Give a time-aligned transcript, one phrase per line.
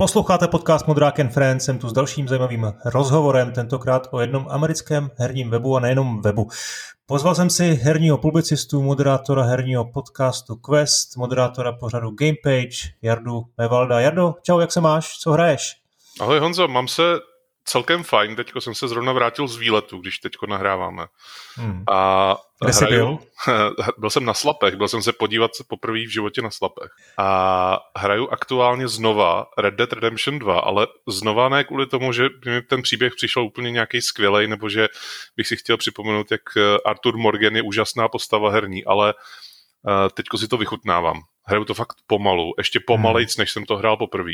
[0.00, 5.10] Posloucháte podcast Modrák and Friends, jsem tu s dalším zajímavým rozhovorem, tentokrát o jednom americkém
[5.16, 6.48] herním webu a nejenom webu.
[7.06, 14.00] Pozval jsem si herního publicistu, moderátora herního podcastu Quest, moderátora pořadu Gamepage, Jardu Mevalda.
[14.00, 15.18] Jardo, čau, jak se máš?
[15.18, 15.76] Co hraješ?
[16.20, 17.02] Ahoj Honzo, mám se
[17.68, 18.36] celkem fajn.
[18.36, 21.06] Teďko jsem se zrovna vrátil z výletu, když teďko nahráváme.
[21.56, 21.84] Hmm.
[21.90, 23.18] A Kde jsi byl?
[23.98, 26.90] byl jsem na Slapech, byl jsem se podívat poprvé v životě na Slapech.
[27.18, 32.62] A hraju aktuálně znova Red Dead Redemption 2, ale znova ne kvůli tomu, že mi
[32.62, 34.88] ten příběh přišel úplně nějaký skvělej, nebo že
[35.36, 36.42] bych si chtěl připomenout, jak
[36.84, 39.14] Arthur Morgan je úžasná postava herní, ale
[40.14, 41.20] teďko si to vychutnávám.
[41.48, 44.32] Hraju to fakt pomalu, ještě pomalejc, než jsem to hrál poprvé.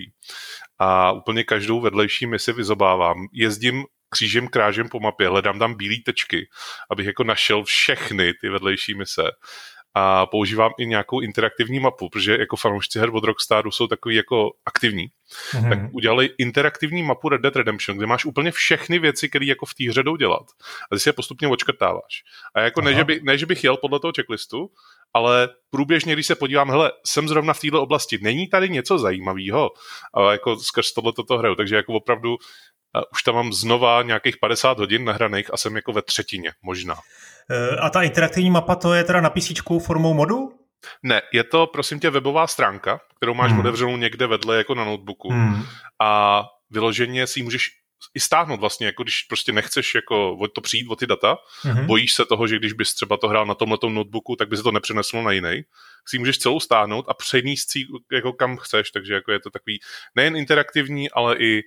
[0.78, 3.16] A úplně každou vedlejší misi vyzobávám.
[3.32, 6.48] Jezdím křížem krážem po mapě, hledám tam bílé tečky,
[6.90, 9.22] abych jako našel všechny ty vedlejší mise
[9.94, 14.50] a používám i nějakou interaktivní mapu, protože jako fanoušci her od Rockstaru jsou takový jako
[14.66, 15.06] aktivní.
[15.06, 15.68] Mm-hmm.
[15.68, 19.74] Tak udělali interaktivní mapu Red Dead Redemption, kde máš úplně všechny věci, které jako v
[19.74, 20.42] té hře jdou dělat.
[20.90, 22.22] A ty si je postupně očkrtáváš.
[22.54, 24.70] A jako ne že, by, ne, že bych jel podle toho checklistu,
[25.14, 29.70] ale průběžně, když se podívám, hele, jsem zrovna v této oblasti, není tady něco zajímavého,
[30.14, 34.36] a jako skrz tohle toto hraju, takže jako opravdu uh, už tam mám znova nějakých
[34.36, 36.94] 50 hodin nahraných a jsem jako ve třetině, možná.
[37.50, 39.52] E, a ta interaktivní mapa, to je teda na PC
[39.86, 40.52] formou modu?
[41.02, 43.60] Ne, je to prosím tě webová stránka, kterou máš hmm.
[43.60, 45.62] otevřenou někde vedle jako na notebooku hmm.
[46.00, 47.70] a vyloženě si ji můžeš
[48.14, 51.86] i stáhnout vlastně, jako když prostě nechceš jako to přijít o ty data, mm-hmm.
[51.86, 54.62] bojíš se toho, že když bys třeba to hrál na tomhle notebooku, tak by se
[54.62, 55.62] to nepřeneslo na jiný.
[56.08, 57.78] Si můžeš celou stáhnout a přenést si
[58.12, 59.78] jako kam chceš, takže jako je to takový
[60.14, 61.62] nejen interaktivní, ale i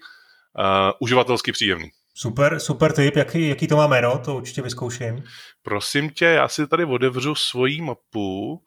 [0.60, 1.90] uh, uživatelsky příjemný.
[2.14, 3.16] Super, super tip.
[3.16, 4.22] Jaký, jaký to má jméno?
[4.26, 5.24] To určitě vyzkouším.
[5.62, 8.64] Prosím tě, já si tady otevřu svoji mapu.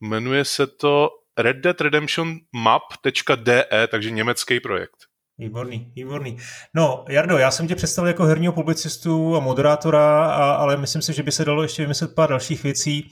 [0.00, 5.09] Jmenuje se to Red Dead Redemption Map.de, takže německý projekt.
[5.40, 6.36] Výborný, výborný.
[6.74, 11.12] No, Jardo, já jsem tě představil jako herního publicistu a moderátora, a, ale myslím si,
[11.12, 13.10] že by se dalo ještě vymyslet pár dalších věcí.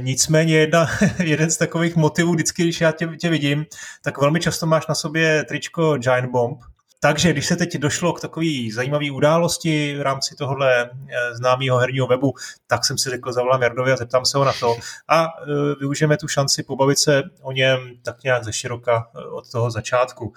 [0.00, 0.86] Nicméně jedna,
[1.24, 3.66] jeden z takových motivů, vždycky, když já tě, tě vidím,
[4.04, 6.58] tak velmi často máš na sobě tričko Giant Bomb,
[7.00, 12.06] takže když se teď došlo k takové zajímavé události v rámci tohohle eh, známého herního
[12.06, 12.34] webu,
[12.66, 14.76] tak jsem si řekl, zavolám Jardovi a zeptám se ho na to
[15.08, 15.46] a eh,
[15.80, 20.32] využijeme tu šanci pobavit se o něm tak nějak ze široka eh, od toho začátku.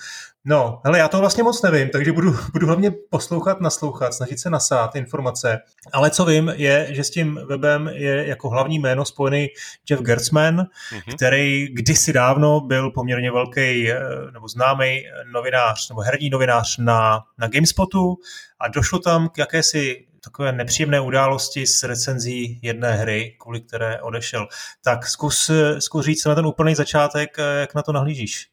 [0.45, 4.49] No, hele, já to vlastně moc nevím, takže budu, budu hlavně poslouchat, naslouchat, snažit se
[4.49, 5.59] nasát informace.
[5.93, 9.47] Ale co vím, je, že s tím webem je jako hlavní jméno spojený
[9.89, 11.15] Jeff Gertzman, mm-hmm.
[11.15, 13.89] který kdysi dávno byl poměrně velký
[14.33, 18.17] nebo známý novinář, nebo herní novinář na, na GameSpotu
[18.59, 24.47] a došlo tam k jakési takové nepříjemné události s recenzí jedné hry, kvůli které odešel.
[24.83, 28.49] Tak zkus, zkus říct na ten úplný začátek, jak na to nahlížíš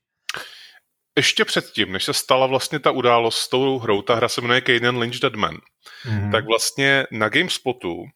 [1.17, 4.61] ještě předtím, než se stala vlastně ta událost s tou hrou, ta hra se jmenuje
[4.61, 5.59] Kaden Lynch Deadman,
[6.05, 6.31] mm.
[6.31, 8.07] tak vlastně na GameSpotu uh,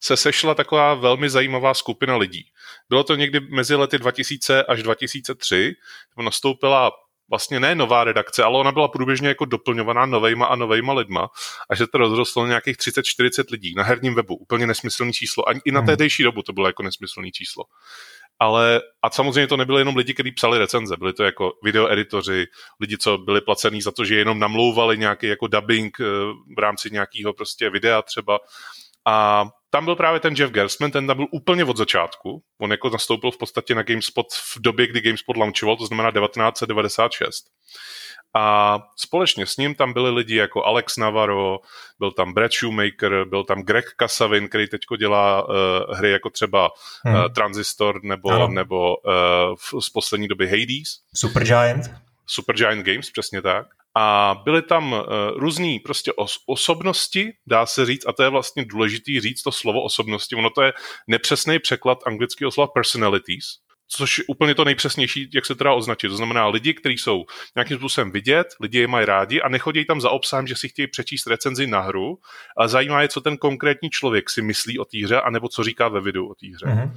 [0.00, 2.44] se sešla taková velmi zajímavá skupina lidí.
[2.88, 5.74] Bylo to někdy mezi lety 2000 až 2003,
[6.22, 6.90] nastoupila
[7.30, 11.28] vlastně ne nová redakce, ale ona byla průběžně jako doplňovaná novejma a novejma lidma
[11.70, 14.36] a že to rozrostlo nějakých 30-40 lidí na herním webu.
[14.36, 15.48] Úplně nesmyslný číslo.
[15.48, 15.86] A i na hmm.
[15.86, 17.64] tehdejší dobu to bylo jako nesmyslný číslo
[18.38, 22.46] ale a samozřejmě to nebyly jenom lidi, kteří psali recenze, byli to jako videoeditoři,
[22.80, 26.04] lidi, co byli placení za to, že jenom namlouvali nějaký jako dubbing eh,
[26.56, 28.38] v rámci nějakého prostě videa třeba.
[29.06, 32.42] A tam byl právě ten Jeff Gersman, ten tam byl úplně od začátku.
[32.60, 37.44] On jako nastoupil v podstatě na GameSpot v době, kdy GameSpot launchoval, to znamená 1996.
[38.38, 41.58] A společně s ním tam byli lidi jako Alex Navarro,
[41.98, 45.54] byl tam Brad Shoemaker, byl tam Greg Kasavin, který teď dělá uh,
[45.96, 47.32] hry jako třeba uh, hmm.
[47.34, 50.88] Transistor nebo, nebo uh, z poslední doby Hades.
[51.14, 51.90] Supergiant.
[52.26, 53.66] Supergiant Games, přesně tak.
[53.94, 55.00] A byly tam uh,
[55.36, 59.82] různý prostě os- osobnosti, dá se říct, a to je vlastně důležitý říct to slovo
[59.82, 60.36] osobnosti.
[60.36, 60.72] Ono to je
[61.06, 63.44] nepřesný překlad anglického slova personalities,
[63.88, 66.08] což je úplně to nejpřesnější, jak se teda označit.
[66.08, 67.24] To znamená lidi, kteří jsou
[67.56, 70.88] nějakým způsobem vidět, lidi je mají rádi a nechodí tam za obsahem, že si chtějí
[70.88, 72.18] přečíst recenzi na hru,
[72.56, 75.88] ale zajímá je, co ten konkrétní člověk si myslí o té hře, anebo co říká
[75.88, 76.66] ve videu o té hře.
[76.66, 76.92] Mm-hmm.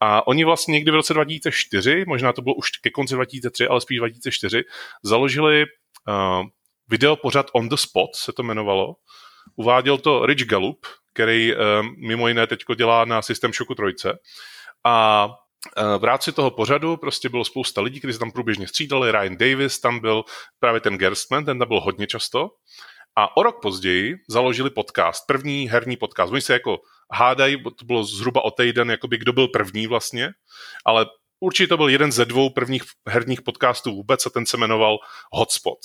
[0.00, 3.80] A oni vlastně někdy v roce 2004, možná to bylo už ke konci 2003, ale
[3.80, 4.62] spíš 2004,
[5.02, 5.64] založili
[6.08, 6.46] uh,
[6.88, 8.94] video pořad On the Spot, se to jmenovalo.
[9.56, 11.60] Uváděl to Rich Gallup, který uh,
[12.08, 14.08] mimo jiné teďko dělá na System Shocku 3.
[14.84, 15.28] A
[15.98, 19.80] v rámci toho pořadu prostě bylo spousta lidí, kteří se tam průběžně střídali, Ryan Davis,
[19.80, 20.24] tam byl
[20.58, 22.50] právě ten Gerstman, ten tam byl hodně často.
[23.16, 26.32] A o rok později založili podcast, první herní podcast.
[26.32, 26.78] Oni se jako
[27.12, 30.30] hádají, to bylo zhruba o týden, jakoby kdo byl první vlastně,
[30.86, 31.06] ale
[31.40, 34.98] určitě to byl jeden ze dvou prvních herních podcastů vůbec a ten se jmenoval
[35.32, 35.78] Hotspot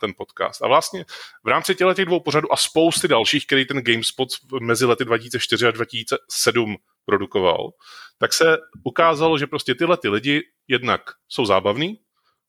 [0.00, 0.62] ten podcast.
[0.62, 1.04] A vlastně
[1.44, 4.28] v rámci těchto těch dvou pořadů a spousty dalších, který ten GameSpot
[4.60, 6.76] mezi lety 2004 a 2007
[7.08, 7.70] produkoval,
[8.18, 11.96] tak se ukázalo, že prostě tyhle ty lidi jednak jsou zábavní,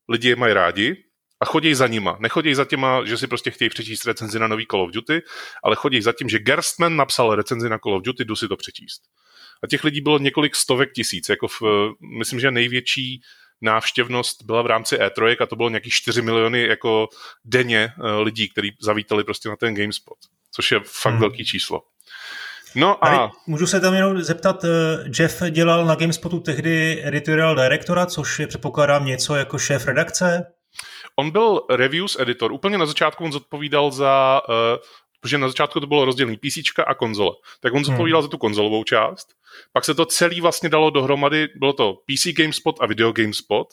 [0.10, 1.04] lidi je mají rádi
[1.40, 2.18] a chodí za nima.
[2.20, 5.22] Nechodí za těma, že si prostě chtějí přečíst recenzi na nový Call of Duty,
[5.64, 8.58] ale chodí za tím, že Gerstman napsal recenzi na Call of Duty, jdu si to
[8.58, 9.02] přečíst.
[9.64, 11.30] A těch lidí bylo několik stovek tisíc.
[11.30, 11.62] Jako v,
[12.20, 13.22] myslím, že největší
[13.62, 17.08] návštěvnost byla v rámci E3 a to bylo nějakých 4 miliony jako
[17.46, 20.18] denně eh, lidí, kteří zavítali prostě na ten GameSpot,
[20.52, 21.22] což je fakt hmm.
[21.22, 21.82] velký číslo.
[22.76, 23.08] No a...
[23.08, 24.70] Tady můžu se tam jenom zeptat, eh,
[25.20, 30.46] Jeff dělal na GameSpotu tehdy editorial directora, což je předpokládám něco jako šéf redakce?
[31.16, 32.52] On byl reviews editor.
[32.52, 34.56] Úplně na začátku on zodpovídal za uh,
[35.22, 36.58] protože na začátku to bylo rozdělené PC
[36.88, 37.32] a konzole.
[37.62, 38.28] Tak on zodpovídal hmm.
[38.28, 39.28] za tu konzolovou část
[39.74, 43.68] pak se to celý vlastně dalo dohromady, bylo to PC GameSpot a Video GameSpot.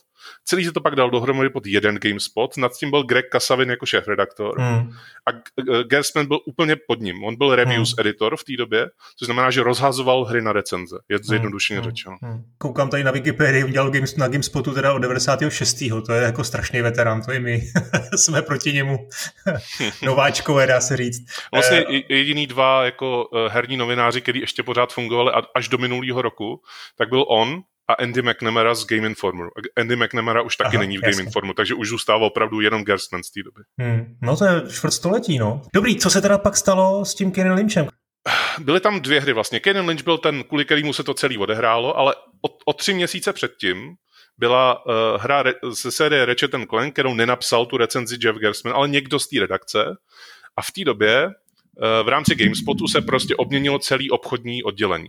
[0.45, 2.57] Celý se to pak dal dohromady pod jeden GameSpot.
[2.57, 4.61] Nad tím byl Greg Kasavin jako šéf-redaktor.
[4.61, 4.91] Hmm.
[5.27, 5.33] A
[5.83, 7.25] Gersman byl úplně pod ním.
[7.25, 8.01] On byl reviews hmm.
[8.01, 8.87] editor v té době,
[9.19, 10.97] což znamená, že rozhazoval hry na recenze.
[11.09, 11.29] Je to hmm.
[11.29, 11.91] zjednodušeně hmm.
[11.91, 12.17] řečeno.
[12.23, 12.45] Hmm.
[12.59, 15.83] Koukám tady na Wikipedii, udělal games, na GameSpotu teda od 96.
[16.07, 17.63] To je jako strašný veterán, to i my
[18.17, 19.09] jsme proti němu
[20.03, 21.27] nováčkové, dá se říct.
[21.53, 26.23] Vlastně eh, jediný dva jako eh, herní novináři, kteří ještě pořád fungovali až do minulého
[26.23, 26.63] roku,
[26.99, 29.49] tak byl on a Andy McNamara z Game Informer.
[29.77, 33.23] Andy McNamara už taky Aha, není v Game Informer, takže už zůstával opravdu jenom Gerstmann
[33.23, 33.63] z té doby.
[33.81, 35.63] Hmm, no to je čtvrtstoletí, no.
[35.75, 37.89] Dobrý, co se teda pak stalo s tím Kenan Lynchem?
[38.59, 39.61] Byly tam dvě hry vlastně.
[39.61, 43.33] Kenan Lynch byl ten, kvůli kterému se to celý odehrálo, ale o, o tři měsíce
[43.33, 43.95] předtím
[44.39, 48.89] byla uh, hra re, ze série Ratchet Clank, kterou nenapsal tu recenzi Jeff Gersman, ale
[48.89, 49.97] někdo z té redakce.
[50.57, 51.31] A v té době
[52.03, 55.09] v rámci GameSpotu se prostě obměnilo celý obchodní oddělení.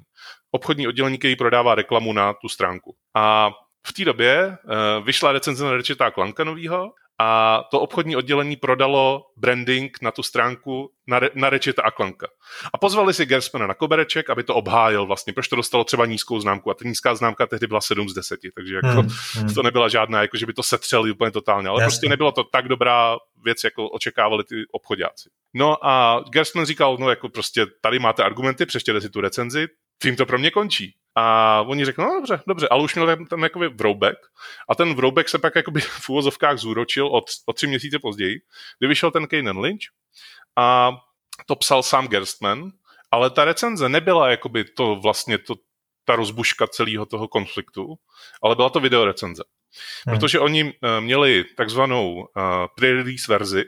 [0.52, 2.96] Obchodní oddělení, který prodává reklamu na tu stránku.
[3.16, 3.52] A
[3.88, 9.26] v té době uh, vyšla recenze na Rečetá Klanka novýho a to obchodní oddělení prodalo
[9.38, 12.28] branding na tu stránku na, re, na Rečeta a Klanka.
[12.74, 16.40] A pozvali si Gerspana na kobereček, aby to obhájil vlastně, proč to dostalo třeba nízkou
[16.40, 16.72] známku.
[16.72, 19.54] A ta nízká známka tehdy byla 7 z 10, takže jako, hmm, hmm.
[19.54, 21.86] to nebyla žádná, jako že by to setřeli úplně totálně, ale Jasně.
[21.86, 25.30] prostě nebylo to tak dobrá věc, jako očekávali ty obchodáci.
[25.54, 29.68] No a Gerstmann říkal, no jako prostě tady máte argumenty, přečtěte si tu recenzi,
[30.02, 30.96] tím to pro mě končí.
[31.20, 34.18] A oni řekli, no dobře, dobře, ale už měl tam, tam jakoby vroubek
[34.70, 38.42] a ten vroubek se pak jakoby v úvozovkách zúročil o, o tři měsíce později,
[38.80, 39.82] kdy vyšel ten Kanan Lynch
[40.56, 40.92] a
[41.46, 42.72] to psal sám Gerstmann,
[43.12, 45.56] ale ta recenze nebyla jakoby to vlastně to,
[46.06, 47.96] ta rozbuška celého toho konfliktu,
[48.44, 49.44] ale byla to videorecenze.
[50.08, 50.16] Hmm.
[50.16, 52.26] Protože oni uh, měli takzvanou uh,
[52.76, 53.66] pre-release verzi,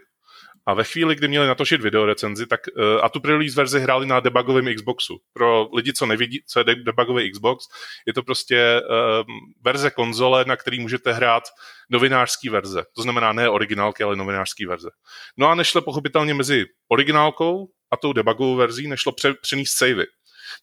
[0.69, 4.19] a ve chvíli, kdy měli natočit videorecenzi, tak uh, a tu pre-release verzi hráli na
[4.19, 5.17] debugovém Xboxu.
[5.33, 7.65] Pro lidi, co nevidí, co je debugový Xbox,
[8.07, 11.43] je to prostě uh, verze konzole, na který můžete hrát
[11.89, 12.83] novinářský verze.
[12.95, 14.89] To znamená ne originálky, ale novinářský verze.
[15.37, 20.05] No a nešlo pochopitelně mezi originálkou a tou debugovou verzí, nešlo pře- přenést savey.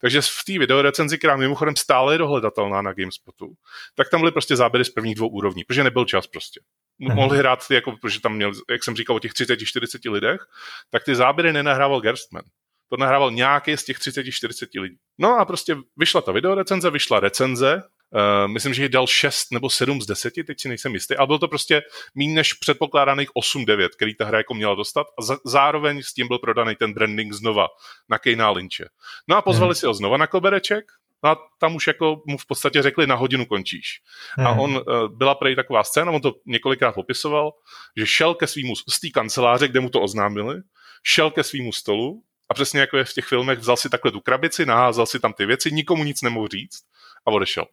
[0.00, 3.52] Takže v té videorecenzi, která mimochodem stále je dohledatelná na GameSpotu,
[3.94, 6.60] tak tam byly prostě záběry z prvních dvou úrovní, protože nebyl čas prostě.
[6.98, 10.40] Mohli hrát, jako, protože tam měl, jak jsem říkal, o těch 30-40 lidech,
[10.90, 12.44] tak ty záběry nenahrával Gerstman.
[12.90, 14.96] To nahrával nějaký z těch 30-40 lidí.
[15.18, 17.82] No a prostě vyšla ta videorecenze, vyšla recenze,
[18.14, 21.26] Uh, myslím, že ji dal 6 nebo 7 z 10, teď si nejsem jistý, ale
[21.26, 21.82] byl to prostě
[22.14, 26.28] méně než předpokládaných 8-9, který ta hra jako měla dostat a za, zároveň s tím
[26.28, 27.68] byl prodaný ten branding znova
[28.08, 28.84] na Kejna Lynche.
[29.28, 29.74] No a pozvali hmm.
[29.74, 30.84] si ho znova na kobereček,
[31.24, 34.00] No a tam už jako mu v podstatě řekli, na hodinu končíš.
[34.36, 34.46] Hmm.
[34.46, 37.52] A on, uh, byla prej taková scéna, on to několikrát popisoval,
[37.96, 40.56] že šel ke svýmu, z té kanceláře, kde mu to oznámili,
[41.02, 44.20] šel ke svýmu stolu a přesně jako je v těch filmech, vzal si takhle tu
[44.20, 46.82] krabici, naházel si tam ty věci, nikomu nic nemohl říct
[47.26, 47.66] a odešel.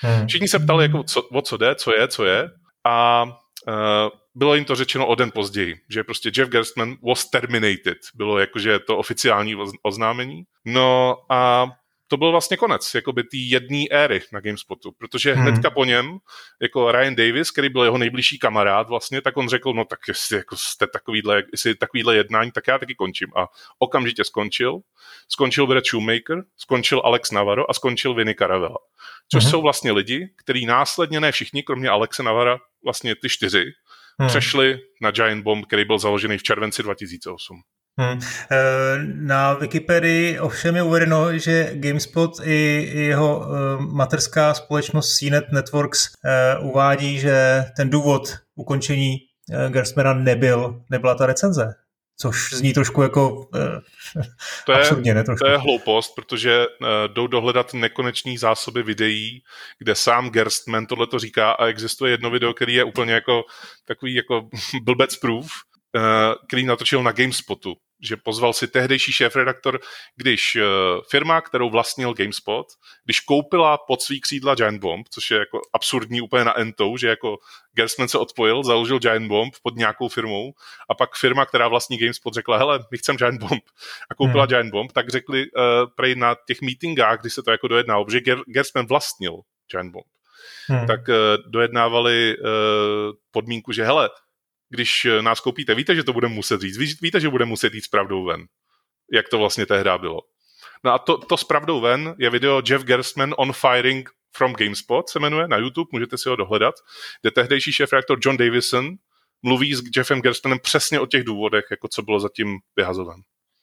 [0.00, 0.26] Hmm.
[0.26, 2.50] Všichni se ptali, jako, co, o co jde, co je, co je
[2.84, 7.98] a uh, bylo jim to řečeno o den později, že prostě Jeff Gerstmann was terminated.
[8.14, 10.42] Bylo jakože to oficiální oznámení.
[10.64, 11.70] No a
[12.10, 15.42] to byl vlastně konec jakoby té jedné éry na GameSpotu, protože hmm.
[15.42, 16.18] hnedka po něm,
[16.62, 20.36] jako Ryan Davis, který byl jeho nejbližší kamarád vlastně, tak on řekl, no tak jestli
[20.36, 23.28] jako jste takovýhle, jestli takovýhle jednání, tak já taky končím.
[23.36, 23.46] A
[23.78, 24.78] okamžitě skončil.
[25.28, 28.78] Skončil Brad Shoemaker, skončil Alex Navarro a skončil Vinny Caravella.
[29.32, 29.50] Což hmm.
[29.50, 33.64] jsou vlastně lidi, kteří následně, ne všichni, kromě Alexe Navara, vlastně ty čtyři,
[34.18, 34.28] hmm.
[34.28, 37.62] přešli na Giant Bomb, který byl založený v červenci 2008.
[37.98, 38.18] Hmm.
[38.50, 46.08] Eh, na Wikipedii ovšem je uvedeno, že GameSpot i jeho eh, materská společnost CNET Networks
[46.24, 49.16] eh, uvádí, že ten důvod ukončení
[49.68, 51.74] Gersmana nebyl, nebyla ta recenze.
[52.20, 53.48] což zní trošku jako
[54.66, 55.44] to je, absurdně, ne trošku.
[55.44, 56.66] To je hloupost, protože
[57.06, 59.42] jdou dohledat nekonečný zásoby videí,
[59.78, 63.42] kde sám Gerstmann tohle to říká a existuje jedno video, který je úplně jako
[63.84, 64.48] takový jako
[64.82, 65.50] blbec proof,
[66.46, 69.80] který natočil na GameSpotu že pozval si tehdejší šéf-redaktor,
[70.16, 70.62] když uh,
[71.10, 72.66] firma, kterou vlastnil GameSpot,
[73.04, 77.08] když koupila pod svý křídla Giant Bomb, což je jako absurdní úplně na entou, že
[77.08, 77.38] jako
[77.72, 80.52] Gersman se odpojil, založil Giant Bomb pod nějakou firmou
[80.90, 83.62] a pak firma, která vlastní GameSpot, řekla, hele, my chceme Giant Bomb
[84.10, 84.48] a koupila hmm.
[84.48, 85.62] Giant Bomb, tak řekli uh,
[85.96, 90.06] prej na těch meetingách, kdy se to jako dojednalo, že Ger- Gersman vlastnil Giant Bomb,
[90.68, 90.86] hmm.
[90.86, 91.14] tak uh,
[91.50, 92.46] dojednávali uh,
[93.30, 94.10] podmínku, že hele,
[94.70, 97.84] když eh, nás koupíte, víte, že to budeme muset říct, víte, že budeme muset jít
[97.84, 98.46] s pravdou ven,
[99.12, 100.20] jak to vlastně tehdy bylo.
[100.84, 105.08] No a to, to s pravdou ven je video Jeff Gerstmann on firing from GameSpot
[105.08, 106.74] se jmenuje na YouTube, můžete si ho dohledat,
[107.22, 108.94] kde tehdejší šéf reaktor John Davison
[109.42, 113.20] mluví s Jeffem Gerstmannem přesně o těch důvodech, jako co bylo zatím vyhazovan.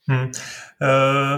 [0.09, 0.31] Hmm.
[0.81, 1.37] Uh,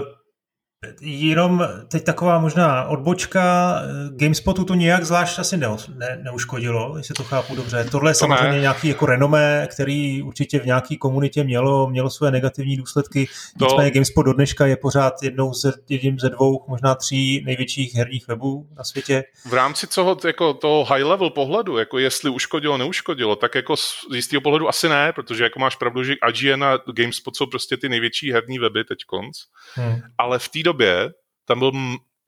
[1.00, 3.74] Jenom teď taková možná odbočka.
[4.10, 7.84] GameSpotu to nějak zvlášť asi ne, ne, neuškodilo, jestli to chápu dobře.
[7.90, 8.60] Tohle je to samozřejmě ne.
[8.60, 13.28] nějaký jako renomé, který určitě v nějaké komunitě mělo, mělo své negativní důsledky.
[13.58, 13.64] To...
[13.64, 18.28] Nicméně GameSpot do dneška je pořád jednou ze, jedním ze dvou, možná tří největších herních
[18.28, 19.24] webů na světě.
[19.46, 24.06] V rámci toho, jako toho high level pohledu, jako jestli uškodilo, neuškodilo, tak jako z
[24.14, 27.88] jistého pohledu asi ne, protože jako máš pravdu, že IGN a GameSpot jsou prostě ty
[27.88, 29.38] největší herní weby teď konc.
[29.74, 30.00] Hmm.
[30.18, 31.10] Ale v té době
[31.44, 31.72] tam byl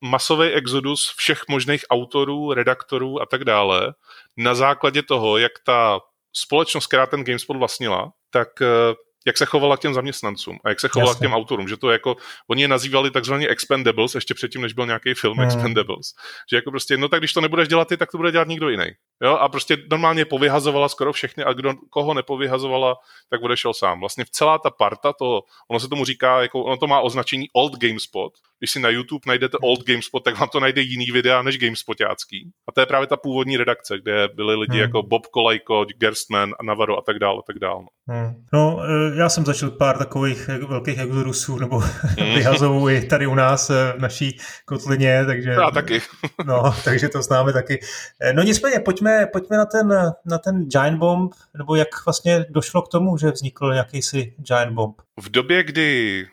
[0.01, 3.95] masový exodus všech možných autorů, redaktorů a tak dále
[4.37, 6.01] na základě toho, jak ta
[6.33, 8.95] společnost, která ten GameSpot vlastnila, tak eh,
[9.27, 11.19] jak se chovala k těm zaměstnancům a jak se chovala Jasně.
[11.19, 12.17] k těm autorům, že to jako,
[12.51, 15.47] oni je nazývali takzvaně expendables, ještě předtím, než byl nějaký film hmm.
[15.47, 16.07] expendables,
[16.51, 18.69] že jako prostě, no tak když to nebudeš dělat ty, tak to bude dělat někdo
[18.69, 18.87] jiný.
[19.23, 22.97] Jo, a prostě normálně povyhazovala skoro všechny a kdo, koho nepovyhazovala,
[23.31, 24.01] tak odešel sám.
[24.01, 27.79] Vlastně celá ta parta, to, ono se tomu říká, jako, ono to má označení Old
[27.79, 28.33] GameSpot.
[28.59, 32.51] Když si na YouTube najdete Old GameSpot, tak vám to najde jiný videa než GameSpotácký.
[32.69, 34.81] A to je právě ta původní redakce, kde byli lidi hmm.
[34.81, 37.39] jako Bob Kolajko, Gerstman, Navarro a tak dále.
[37.39, 37.83] A tak dále.
[38.09, 38.15] No.
[38.15, 38.35] Hmm.
[38.53, 42.35] no, e, já jsem začal pár takových velkých exodusů nebo hmm.
[42.35, 45.51] vyhazovů i tady u nás e, v naší kotlině, takže...
[45.51, 46.03] Já taky.
[46.45, 47.81] no, takže to známe taky.
[48.21, 52.83] E, no nicméně, pojďme pojďme, na, ten, na ten Giant Bomb, nebo jak vlastně došlo
[52.83, 54.97] k tomu, že vznikl jakýsi Giant Bomb?
[55.21, 56.27] V době, kdy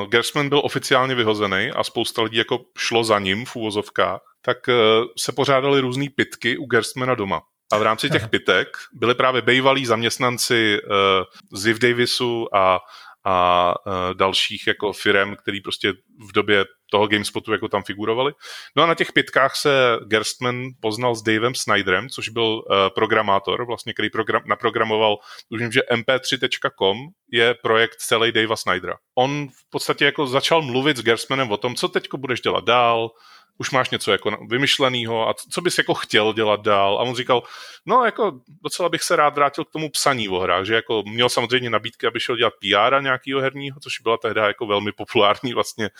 [0.00, 4.56] uh, Gersman byl oficiálně vyhozený a spousta lidí jako šlo za ním v úvozovkách, tak
[4.68, 4.74] uh,
[5.18, 7.42] se pořádaly různé pitky u Gersmana doma.
[7.72, 12.80] A v rámci těch pitek byli právě bývalí zaměstnanci uh, Ziv Davisu a
[13.28, 15.92] a uh, dalších jako firem, který prostě
[16.28, 18.32] v době toho GameSpotu jako tam figurovali.
[18.76, 22.62] No a na těch pětkách se Gerstman poznal s Davem Snyderem, což byl uh,
[22.94, 25.16] programátor, vlastně, který program, naprogramoval,
[25.50, 26.96] už vím, že mp3.com
[27.32, 28.94] je projekt celý Davea Snydera.
[29.14, 33.10] On v podstatě jako začal mluvit s Gerstmanem o tom, co teďko budeš dělat dál,
[33.58, 36.98] už máš něco jako vymyšleného a co bys jako chtěl dělat dál.
[36.98, 37.42] A on říkal,
[37.86, 41.28] no jako docela bych se rád vrátil k tomu psaní o hrách, že jako měl
[41.28, 45.54] samozřejmě nabídky, aby šel dělat PR a nějakého herního, což byla tehdy jako velmi populární
[45.54, 45.90] vlastně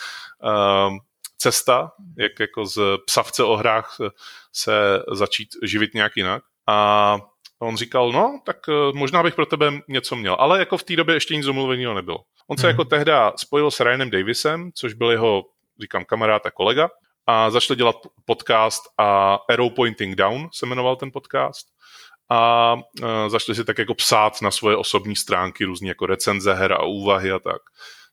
[0.43, 0.97] uh,
[1.39, 3.97] cesta, jak jako z psavce o hrách
[4.53, 4.73] se
[5.13, 6.43] začít živit nějak jinak.
[6.67, 7.19] A
[7.59, 10.97] on říkal, no, tak uh, možná bych pro tebe něco měl, ale jako v té
[10.97, 12.19] době ještě nic domluveného nebylo.
[12.49, 12.71] On se hmm.
[12.71, 15.45] jako tehdy spojil s Ryanem Davisem, což byl jeho
[15.81, 16.91] říkám, kamarád a kolega
[17.27, 21.67] a začali dělat podcast a Arrow Pointing Down se jmenoval ten podcast
[22.31, 26.73] a uh, začali si tak jako psát na svoje osobní stránky různě jako recenze her
[26.73, 27.63] a úvahy a tak.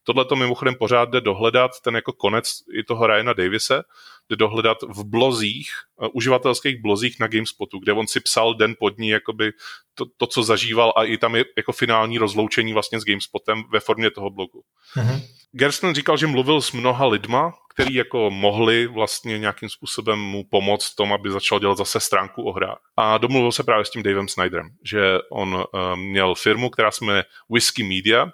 [0.03, 3.83] Tohle to mimochodem pořád jde dohledat, ten jako konec i toho Ryana Davise,
[4.29, 5.69] jde dohledat v blozích,
[6.01, 9.51] uh, uživatelských blozích na GameSpotu, kde on si psal den pod ní jakoby
[9.93, 13.79] to, to, co zažíval a i tam je jako finální rozloučení vlastně s GameSpotem ve
[13.79, 14.61] formě toho blogu.
[14.97, 15.21] Mm-hmm.
[15.51, 20.91] Gersten říkal, že mluvil s mnoha lidma, který jako mohli vlastně nějakým způsobem mu pomoct
[20.91, 22.79] v tom, aby začal dělat zase stránku o hrách.
[22.97, 27.05] A domluvil se právě s tím Davem Snyderem, že on uh, měl firmu, která se
[27.05, 28.31] jmenuje Whisky Media.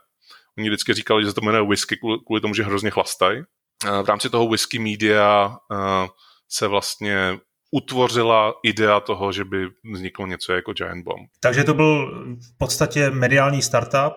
[0.57, 3.41] Oni vždycky říkali, že se to jmenuje Whisky kvůli, kvůli tomu, že hrozně chlastají.
[3.85, 6.07] Uh, v rámci toho Whisky Media uh,
[6.49, 7.39] se vlastně
[7.71, 11.29] utvořila idea toho, že by vzniklo něco jako Giant Bomb.
[11.39, 14.13] Takže to byl v podstatě mediální startup,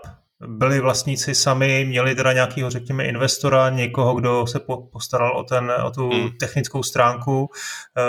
[0.47, 4.61] byli vlastníci sami, měli teda nějakého, řekněme, investora, někoho, kdo se
[4.93, 6.31] postaral o, ten, o tu hmm.
[6.41, 7.51] technickou stránku,
[7.99, 8.03] eh,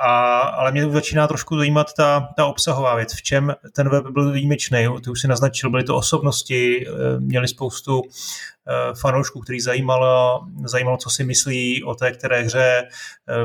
[0.00, 3.14] a, ale mě začíná trošku zajímat ta, ta obsahová věc.
[3.14, 4.86] V čem ten web byl výjimečný?
[5.04, 8.02] Ty už si naznačil, byly to osobnosti, eh, měli spoustu
[9.00, 12.88] fanoušků, který zajímalo, zajímalo, co si myslí o té které hře,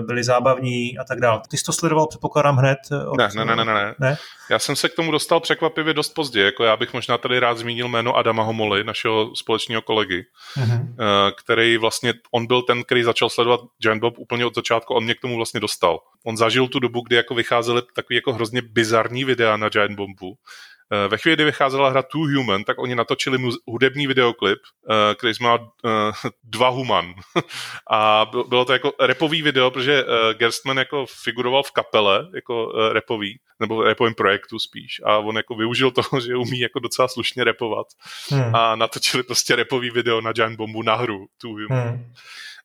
[0.06, 1.42] byli zábavní a tak dále.
[1.50, 2.77] Ty jsi to sledoval, předpokládám, hned?
[3.08, 3.18] Od...
[3.18, 4.18] Ne, ne, ne, ne, ne, ne.
[4.50, 6.42] Já jsem se k tomu dostal překvapivě dost pozdě.
[6.42, 10.25] Jako já bych možná tady rád zmínil jméno Adama Homoly, našeho společného kolegy,
[10.58, 10.96] mm-hmm.
[11.44, 15.15] který vlastně, on byl ten, který začal sledovat Giant Bob úplně od začátku, on mě
[15.15, 16.00] k tomu vlastně dostal.
[16.25, 20.38] On zažil tu dobu, kdy jako vycházely takový jako hrozně bizarní videa na Giant Bombu,
[20.38, 20.73] Eh,
[21.07, 24.59] ve chvíli, kdy vycházela hra Two Human, tak oni natočili mu hudební videoklip,
[24.89, 27.13] eh, který má eh, dva human.
[27.91, 33.83] A bylo to jako repový video, protože Gerstmann jako figuroval v kapele, jako repový, nebo
[33.83, 35.01] repovým projektu spíš.
[35.05, 37.88] A on jako využil toho, že umí jako docela slušně repovat.
[38.29, 38.55] Hmm.
[38.55, 41.88] A natočili prostě repový video na Giant Bombu na hru Two Human.
[41.88, 42.13] Hmm.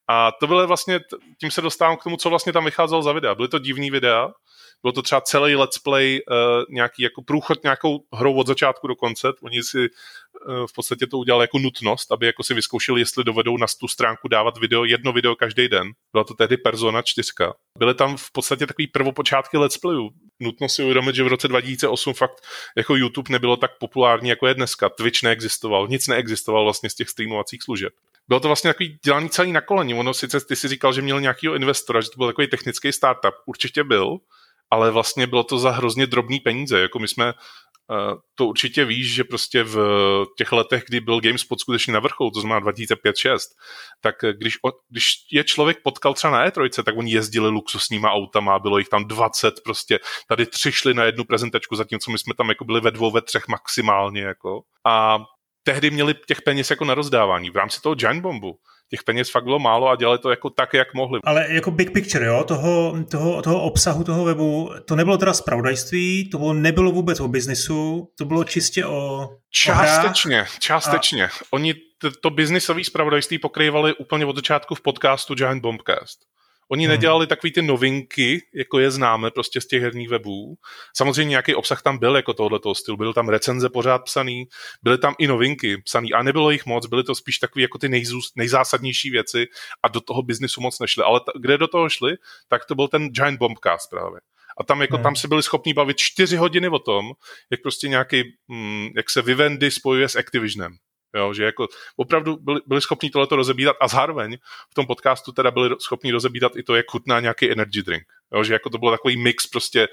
[0.08, 1.00] A to bylo vlastně,
[1.40, 3.34] tím se dostávám k tomu, co vlastně tam vycházelo za videa.
[3.34, 4.28] Byly to divný videa,
[4.82, 8.96] bylo to třeba celý let's play, uh, nějaký jako průchod nějakou hrou od začátku do
[8.96, 9.28] konce.
[9.42, 13.56] Oni si uh, v podstatě to udělali jako nutnost, aby jako si vyzkoušeli, jestli dovedou
[13.56, 15.90] na tu stránku dávat video, jedno video každý den.
[16.12, 17.32] Byla to tehdy Persona 4.
[17.78, 20.10] Byly tam v podstatě takový prvopočátky let's playů.
[20.40, 24.54] Nutno si uvědomit, že v roce 2008 fakt jako YouTube nebylo tak populární, jako je
[24.54, 24.88] dneska.
[24.88, 27.92] Twitch neexistoval, nic neexistovalo vlastně z těch streamovacích služeb
[28.28, 29.94] bylo to vlastně takový dělaný celý na koleni.
[29.94, 33.34] Ono sice ty si říkal, že měl nějakého investora, že to byl takový technický startup.
[33.46, 34.18] Určitě byl,
[34.70, 36.80] ale vlastně bylo to za hrozně drobný peníze.
[36.80, 39.78] Jako my jsme, eh, to určitě víš, že prostě v
[40.38, 43.48] těch letech, kdy byl GameSpot skutečně na vrcholu, to znamená 2005-6,
[44.00, 44.58] tak když,
[44.88, 49.04] když je člověk potkal třeba na E3, tak oni jezdili luxusníma autama, bylo jich tam
[49.04, 49.98] 20 prostě,
[50.28, 53.22] tady tři šli na jednu prezentačku, zatímco my jsme tam jako byli ve dvou, ve
[53.22, 54.62] třech maximálně, jako.
[54.86, 55.18] A
[55.62, 58.58] tehdy měli těch peněz jako na rozdávání v rámci toho Giant Bombu
[58.90, 61.20] těch peněz fakt bylo málo a dělali to jako tak, jak mohli.
[61.24, 66.30] Ale jako big picture, jo, toho, toho, toho obsahu toho webu, to nebylo teda zpravodajství,
[66.30, 71.24] to bylo, nebylo vůbec o biznisu, to bylo čistě o Částečně, o částečně.
[71.24, 71.30] A...
[71.50, 71.74] Oni
[72.20, 76.18] to, biznisové zpravodajství pokrývali úplně od začátku v podcastu Giant Bombcast.
[76.70, 76.90] Oni hmm.
[76.90, 80.54] nedělali takový ty novinky, jako je známe prostě z těch herních webů.
[80.96, 82.96] Samozřejmě nějaký obsah tam byl jako tohoto stylu.
[82.96, 84.44] Byl tam recenze pořád psaný,
[84.82, 87.88] byly tam i novinky psaný a nebylo jich moc, byly to spíš takové jako ty
[87.88, 89.46] nejzůst, nejzásadnější věci
[89.82, 91.04] a do toho biznisu moc nešly.
[91.04, 92.16] Ale ta, kde do toho šli,
[92.48, 94.20] tak to byl ten Giant Bombcast právě.
[94.60, 95.02] A tam, jako, hmm.
[95.02, 97.12] tam se byli schopni bavit čtyři hodiny o tom,
[97.50, 100.72] jak prostě nějaký, mm, jak se Vivendi spojuje s Activisionem.
[101.16, 104.36] Jo, že jako opravdu byli, byli schopni tohleto rozebírat a zároveň
[104.70, 108.02] v tom podcastu teda byli schopni rozebírat i to, jak chutná nějaký energy drink.
[108.34, 109.88] Jo, že jako to bylo takový mix prostě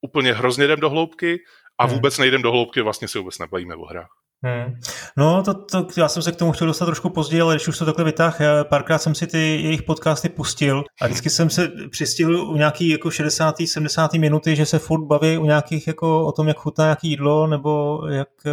[0.00, 1.38] úplně hrozně jdem do hloubky
[1.78, 1.94] a hmm.
[1.94, 4.10] vůbec nejdem do hloubky, vlastně si vůbec nebavíme o hrách.
[4.42, 4.80] Hmm.
[5.16, 7.78] No, to, to, já jsem se k tomu chtěl dostat trošku později, ale když už
[7.78, 12.36] to takhle vytáh, párkrát jsem si ty jejich podcasty pustil a vždycky jsem se přistihl
[12.36, 13.54] u nějaký jako 60.
[13.66, 14.12] 70.
[14.12, 18.00] minuty, že se furt baví u nějakých jako o tom, jak chutná nějaký jídlo, nebo
[18.08, 18.50] jak eh,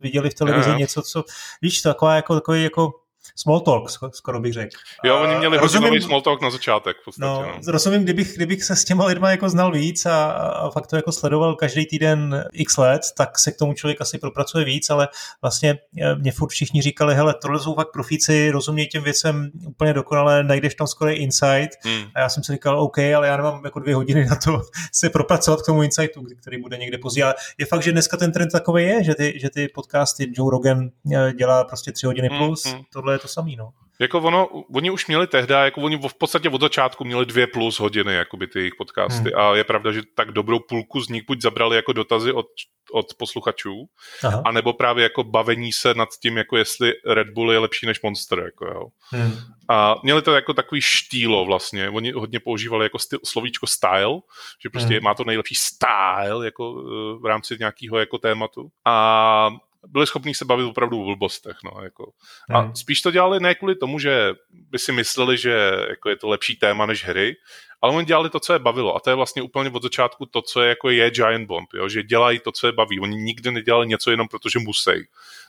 [0.00, 1.24] viděli v televizi něco, co,
[1.62, 2.92] víš, taková jako, takový jako
[3.36, 4.76] small talk, skoro bych řekl.
[5.04, 6.96] Jo, oni měli hodinový small talk na začátek.
[6.96, 7.72] V podstatě, no, no.
[7.72, 11.12] Rozumím, kdybych, kdybych se s těma lidma jako znal víc a, a fakt to jako
[11.12, 15.08] sledoval každý týden x let, tak se k tomu člověk asi propracuje víc, ale
[15.42, 19.92] vlastně eh, mě furt všichni říkali, hele, tohle jsou fakt profíci, rozumějí těm věcem úplně
[19.92, 21.70] dokonale, najdeš tam skoro insight.
[21.84, 22.04] Hmm.
[22.14, 25.10] A já jsem si říkal, OK, ale já nemám jako dvě hodiny na to se
[25.10, 27.22] propracovat k tomu insightu, který bude někde později.
[27.22, 30.50] Ale je fakt, že dneska ten trend takový je, že ty, že ty podcasty Joe
[30.50, 32.84] Rogan eh, dělá prostě tři hodiny hmm, plus, hmm, hmm.
[33.10, 33.70] Tohle je to samý, no.
[34.00, 37.80] Jako ono, oni už měli tehdy, jako oni v podstatě od začátku měli dvě plus
[37.80, 39.40] hodiny, jakoby ty jejich podcasty hmm.
[39.40, 42.46] a je pravda, že tak dobrou půlku z nich buď zabrali jako dotazy od,
[42.92, 43.86] od posluchačů,
[44.24, 44.42] Aha.
[44.46, 48.38] anebo právě jako bavení se nad tím, jako jestli Red Bull je lepší než Monster,
[48.38, 48.86] jako jo.
[49.10, 49.32] Hmm.
[49.68, 54.20] A měli to jako takový štýlo vlastně, oni hodně používali jako styl, slovíčko style,
[54.62, 55.04] že prostě hmm.
[55.04, 58.68] má to nejlepší style jako eh, v rámci nějakého jako tématu.
[58.86, 59.50] A
[59.86, 61.56] byli schopni se bavit opravdu o blbostech.
[61.64, 62.12] No, jako.
[62.50, 62.74] A hmm.
[62.74, 66.56] spíš to dělali ne kvůli tomu, že by si mysleli, že jako je to lepší
[66.56, 67.36] téma než hry,
[67.82, 68.96] ale oni dělali to, co je bavilo.
[68.96, 71.88] A to je vlastně úplně od začátku to, co je, jako je Giant Bomb, jo?
[71.88, 73.00] že dělají to, co je baví.
[73.00, 75.06] Oni nikdy nedělali něco jenom proto, že musí,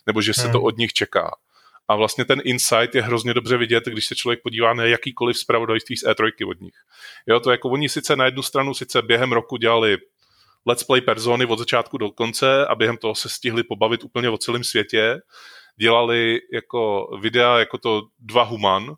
[0.07, 0.51] nebo že se hmm.
[0.51, 1.31] to od nich čeká.
[1.87, 5.97] A vlastně ten insight je hrozně dobře vidět, když se člověk podívá na jakýkoliv zpravodajství
[5.97, 6.75] z E3 od nich.
[7.27, 9.97] Jo, to jako oni sice na jednu stranu sice během roku dělali
[10.67, 14.37] let's play persony od začátku do konce a během toho se stihli pobavit úplně o
[14.37, 15.19] celém světě.
[15.79, 18.95] Dělali jako videa jako to dva human,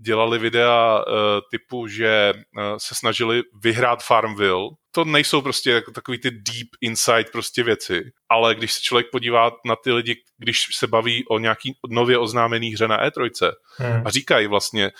[0.00, 1.14] dělali videa uh,
[1.50, 4.68] typu, že uh, se snažili vyhrát Farmville.
[4.90, 9.50] To nejsou prostě jako takový ty deep insight prostě věci, ale když se člověk podívá
[9.66, 14.02] na ty lidi, když se baví o nějaký nově oznámený hře na E3 hmm.
[14.06, 14.90] a říkají vlastně,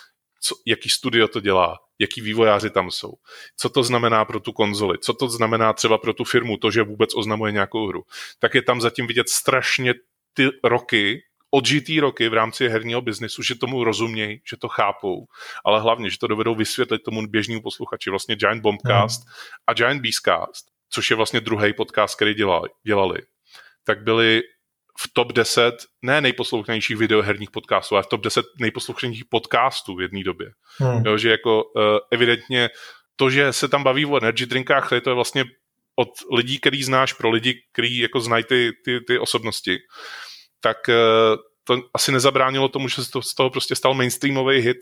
[0.41, 3.13] co, jaký studio to dělá, jaký vývojáři tam jsou,
[3.57, 6.83] co to znamená pro tu konzoli, co to znamená třeba pro tu firmu, to, že
[6.83, 8.03] vůbec oznamuje nějakou hru,
[8.39, 9.95] tak je tam zatím vidět strašně
[10.35, 15.27] ty roky odžitý roky v rámci herního biznesu, že tomu rozumějí, že to chápou,
[15.65, 18.11] ale hlavně, že to dovedou vysvětlit tomu běžnému posluchači.
[18.11, 19.33] Vlastně Giant Bombcast hmm.
[19.67, 23.19] a Giant Beastcast, což je vlastně druhý podcast, který dělali, dělali
[23.89, 24.43] tak byli
[25.01, 30.25] v top 10 ne nejposlouchanějších videoherních podcastů, ale v top 10 nejposlouchanějších podcastů v jedné
[30.25, 30.51] době.
[30.79, 31.07] Hmm.
[31.07, 32.71] Jo, že jako uh, evidentně
[33.17, 35.45] to, že se tam baví o energy drinkách, to je vlastně
[35.97, 39.79] od lidí, který znáš, pro lidi, který jako znají ty, ty, ty osobnosti,
[40.61, 44.77] tak uh, to asi nezabránilo tomu, že se to, z toho prostě stal mainstreamový hit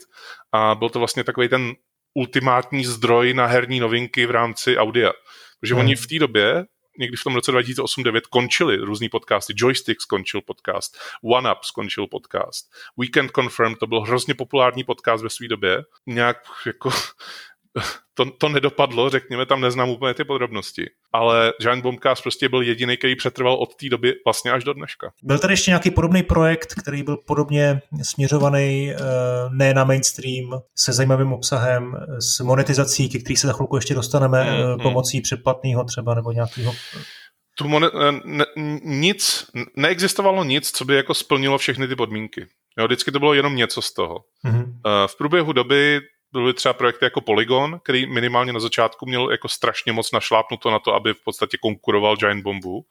[0.51, 1.73] a byl to vlastně takový ten
[2.13, 5.11] ultimátní zdroj na herní novinky v rámci audia.
[5.59, 5.83] Protože hmm.
[5.83, 6.65] oni v té době
[6.97, 9.53] někdy v tom roce 2008-2009 končily různý podcasty.
[9.55, 15.29] Joystick skončil podcast, One Up skončil podcast, Weekend Confirm, to byl hrozně populární podcast ve
[15.29, 15.83] své době.
[16.05, 16.89] Nějak jako
[18.13, 20.85] to, to nedopadlo, řekněme, tam neznám úplně ty podrobnosti.
[21.13, 25.11] Ale Giant Bombcast prostě byl jediný, který přetrval od té doby vlastně až do dneška.
[25.23, 28.97] Byl tady ještě nějaký podobný projekt, který byl podobně směřovaný eh,
[29.49, 34.43] ne na mainstream, se zajímavým obsahem, s monetizací, ke který se za chvilku ještě dostaneme
[34.43, 34.79] mm, mm.
[34.79, 36.73] pomocí předplatného třeba nebo nějakého
[37.57, 38.45] tu monet, eh, ne,
[38.83, 42.47] nic, neexistovalo nic, co by jako splnilo všechny ty podmínky.
[42.77, 44.19] Jo, vždycky to bylo jenom něco z toho.
[44.45, 44.73] Mm-hmm.
[45.07, 49.91] V průběhu doby byly třeba projekty jako Polygon, který minimálně na začátku měl jako strašně
[49.91, 52.85] moc našlápnuto na to, aby v podstatě konkuroval Giant Bombu,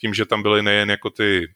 [0.00, 1.46] tím, že tam byly nejen jako ty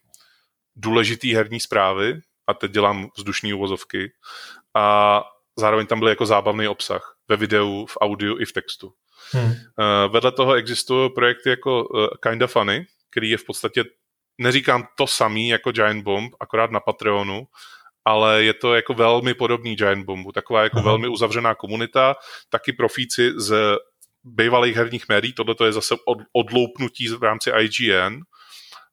[0.76, 4.12] důležitý herní zprávy, a teď dělám vzdušní uvozovky,
[4.74, 5.24] a
[5.56, 8.92] zároveň tam byl jako zábavný obsah ve videu, v audiu i v textu.
[9.32, 9.44] Hmm.
[9.44, 9.54] Uh,
[10.12, 13.84] vedle toho existují projekty jako uh, Kinda Funny, který je v podstatě,
[14.38, 17.46] neříkám to samý jako Giant Bomb, akorát na Patreonu,
[18.04, 20.84] ale je to jako velmi podobný Giant Bombu, taková jako Aha.
[20.84, 22.14] velmi uzavřená komunita,
[22.50, 23.78] taky profíci z
[24.24, 28.20] bývalých herních médií, tohle je zase od, odloupnutí v rámci IGN,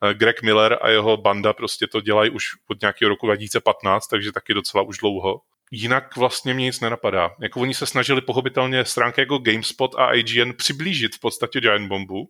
[0.03, 4.31] eh, Greg Miller a jeho banda prostě to dělají už od nějakého roku 2015, takže
[4.31, 5.41] taky docela už dlouho.
[5.71, 7.29] Jinak vlastně mě nic nenapadá.
[7.41, 12.29] Jako oni se snažili pochopitelně stránky jako GameSpot a IGN přiblížit v podstatě Giant Bombu,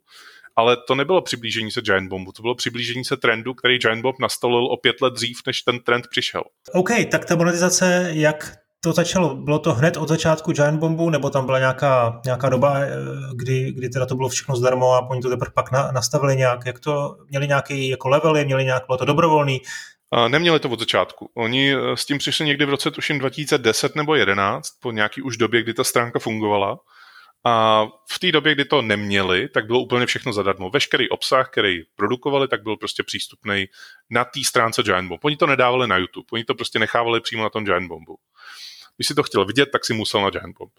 [0.59, 4.19] ale to nebylo přiblížení se Giant Bombu, to bylo přiblížení se trendu, který Giant Bomb
[4.19, 6.43] nastolil o pět let dřív, než ten trend přišel.
[6.73, 9.35] OK, tak ta monetizace, jak to začalo?
[9.35, 12.89] Bylo to hned od začátku Giant Bombu, nebo tam byla nějaká, nějaká doba, eh,
[13.35, 16.65] kdy, kdy teda to bylo všechno zdarma a oni to teprve pak na, nastavili nějak?
[16.65, 19.61] Jak to, měli nějaký jako levely, měli nějak, bylo to dobrovolný?
[20.27, 21.29] Neměli to od začátku.
[21.37, 25.37] Oni eh, s tím přišli někdy v roce tuším 2010 nebo 11, po nějaký už
[25.37, 26.79] době, kdy ta stránka fungovala.
[27.45, 30.69] A v té době, kdy to neměli, tak bylo úplně všechno zadarmo.
[30.69, 33.65] Veškerý obsah, který produkovali, tak byl prostě přístupný
[34.09, 35.25] na té stránce Giant Bomb.
[35.25, 38.17] Oni to nedávali na YouTube, oni to prostě nechávali přímo na tom Giant Bombu.
[38.97, 40.73] Když si to chtěl vidět, tak si musel na Giant Bomb.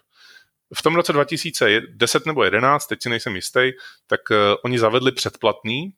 [0.73, 3.71] V tom roce 2010 nebo 11, teď si nejsem jistý,
[4.07, 5.93] tak uh, oni zavedli předplatný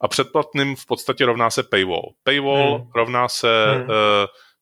[0.00, 2.12] a předplatným v podstatě rovná se paywall.
[2.22, 2.90] Paywall hmm.
[2.94, 3.82] rovná se hmm.
[3.82, 3.88] uh,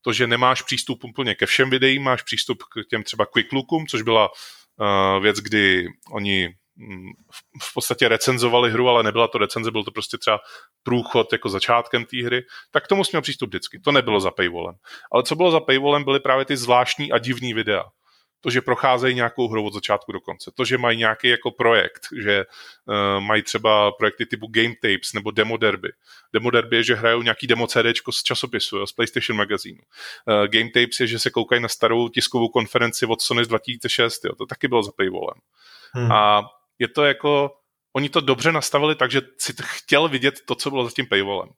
[0.02, 3.86] to, že nemáš přístup úplně ke všem videím, máš přístup k těm třeba quick lookům,
[3.86, 4.34] což byla uh,
[5.20, 7.10] věc, kdy oni mm,
[7.62, 10.38] v podstatě recenzovali hru, ale nebyla to recenze, byl to prostě třeba
[10.82, 13.80] průchod jako začátkem té hry, tak k tomu jsme měl přístup vždycky.
[13.80, 14.74] To nebylo za paywallem.
[15.12, 17.84] Ale co bylo za paywallem, byly právě ty zvláštní a divný videa
[18.40, 22.06] to, že procházejí nějakou hru od začátku do konce, to, že mají nějaký jako projekt,
[22.22, 22.44] že
[22.86, 25.88] uh, mají třeba projekty typu Game Tapes nebo Demo Derby.
[26.32, 29.80] Demo Derby je, že hrajou nějaký demo CD z časopisu, jo, z PlayStation magazínu.
[30.26, 34.24] Uh, Game Tapes je, že se koukají na starou tiskovou konferenci od Sony z 2006,
[34.24, 35.38] jo, to taky bylo za paywallem.
[35.92, 36.12] Hmm.
[36.12, 36.42] A
[36.78, 37.50] je to jako,
[37.92, 41.48] oni to dobře nastavili tak, že si chtěl vidět to, co bylo za tím paywallem.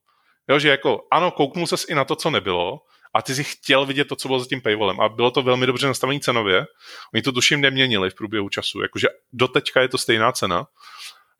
[0.48, 2.80] Jo, že jako, ano, kouknul ses i na to, co nebylo,
[3.14, 5.00] a ty si chtěl vidět to, co bylo za tím paywallem.
[5.00, 6.66] A bylo to velmi dobře nastavené cenově.
[7.14, 8.82] Oni to tuším neměnili v průběhu času.
[8.82, 10.66] Jakože doteďka je to stejná cena,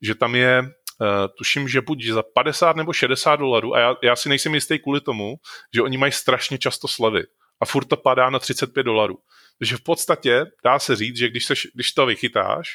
[0.01, 0.63] že tam je
[1.01, 1.07] Uh,
[1.37, 5.01] tuším, že buď za 50 nebo 60 dolarů a já, já si nejsem jistý kvůli
[5.01, 5.35] tomu,
[5.73, 7.23] že oni mají strašně často slevy
[7.61, 9.17] a furt to padá na 35 dolarů.
[9.61, 12.67] Takže v podstatě dá se říct, že když, seš, když to vychytáš,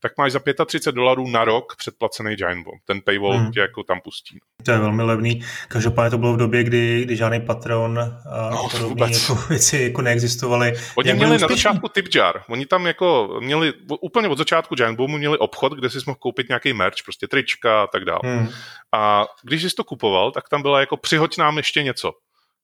[0.00, 2.82] tak máš za 35 dolarů na rok předplacený Giant Bomb.
[2.84, 3.52] Ten paywall hmm.
[3.52, 4.38] tě jako tam pustí.
[4.64, 5.40] To je velmi levný.
[5.68, 10.02] Každopádně to bylo v době, kdy, kdy žádný Patreon a no, podobné jako věci jako
[10.02, 10.74] neexistovaly.
[10.94, 12.42] Oni Jak měli na začátku tip jar.
[12.48, 16.48] Oni tam jako měli, úplně od začátku Giant Bombu měli obchod, kde si mohl koupit
[16.48, 18.20] nějaký merch, prostě trička a tak dále.
[18.24, 18.48] Hmm.
[18.92, 22.12] A když jsi to kupoval, tak tam byla jako přihoď nám ještě něco.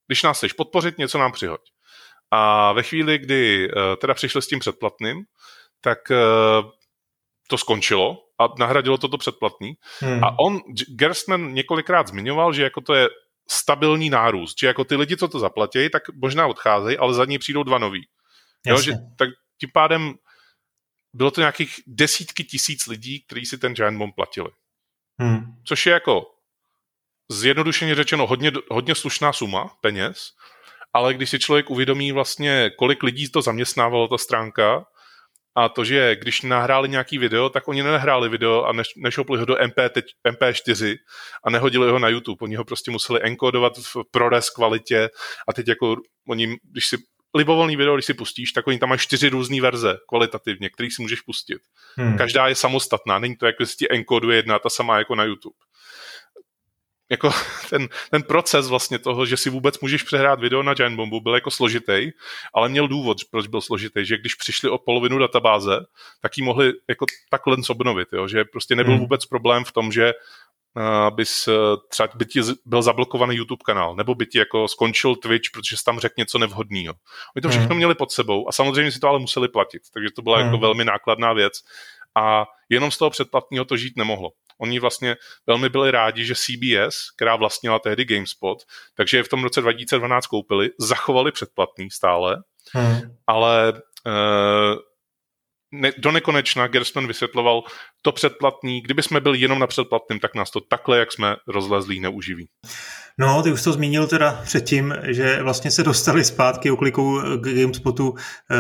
[0.07, 1.61] Když nás chceš podpořit, něco nám přihoď.
[2.31, 5.25] A ve chvíli, kdy uh, teda přišli s tím předplatným,
[5.81, 6.71] tak uh,
[7.49, 9.75] to skončilo a nahradilo to to předplatný.
[10.01, 10.25] Hmm.
[10.25, 13.09] A on, Gerstman několikrát zmiňoval, že jako to je
[13.51, 17.39] stabilní nárůst, že jako ty lidi, co to zaplatí, tak možná odcházejí, ale za ní
[17.39, 18.09] přijdou dva noví.
[18.67, 19.29] Jo, že, tak
[19.61, 20.15] tím pádem
[21.15, 24.51] bylo to nějakých desítky tisíc lidí, kteří si ten Giant Bomb platili.
[25.21, 25.41] Hmm.
[25.65, 26.27] Což je jako
[27.31, 30.33] zjednodušeně řečeno hodně, hodně slušná suma peněz,
[30.93, 34.85] ale když si člověk uvědomí vlastně, kolik lidí to zaměstnávalo ta stránka,
[35.59, 39.45] a to, že když nahráli nějaký video, tak oni nenahráli video a neš, nešopli ho
[39.45, 40.97] do MP, teď, MP4
[41.45, 42.39] a nehodili ho na YouTube.
[42.41, 45.09] Oni ho prostě museli enkodovat v ProRes kvalitě
[45.49, 45.97] a teď jako
[46.29, 46.97] oni, když si
[47.35, 51.03] libovolný video, když si pustíš, tak oni tam mají čtyři různé verze kvalitativně, který si
[51.03, 51.59] můžeš pustit.
[51.97, 52.19] Hmm.
[52.19, 55.55] Každá je samostatná, není to jako, že ti enkoduje jedna ta samá jako na YouTube
[57.11, 57.31] jako
[57.71, 61.35] ten, ten proces vlastně toho, že si vůbec můžeš přehrát video na Giant Bombu, byl
[61.35, 62.11] jako složitý,
[62.55, 65.81] ale měl důvod, proč byl složitý, že když přišli o polovinu databáze,
[66.21, 68.29] tak ji mohli jako takhle obnovit, jo?
[68.29, 69.01] že prostě nebyl hmm.
[69.01, 70.13] vůbec problém v tom, že
[70.77, 71.55] uh, bys uh,
[71.89, 75.85] třeba by ti byl zablokovaný YouTube kanál, nebo by ti jako skončil Twitch, protože jsi
[75.85, 76.95] tam řekl něco nevhodného.
[77.37, 77.77] Oni to všechno hmm.
[77.77, 80.55] měli pod sebou a samozřejmě si to ale museli platit, takže to byla jako hmm.
[80.55, 81.53] jako velmi nákladná věc
[82.15, 84.31] a jenom z toho předplatného to žít nemohlo.
[84.59, 85.17] Oni vlastně
[85.47, 88.59] velmi byli rádi, že CBS, která vlastnila tehdy GameSpot,
[88.95, 92.43] takže je v tom roce 2012 koupili, zachovali předplatný stále,
[92.73, 93.01] hmm.
[93.27, 93.73] ale
[94.07, 94.79] uh,
[95.73, 97.63] ne, do nekonečna Gersman vysvětloval,
[98.03, 102.01] to předplatný, kdyby jsme byli jenom na předplatným, tak nás to takhle, jak jsme rozlezlí,
[102.01, 102.49] neuživí.
[103.19, 108.15] No, ty už to zmínil teda předtím, že vlastně se dostali zpátky oklikou k GameSpotu
[108.51, 108.57] eh,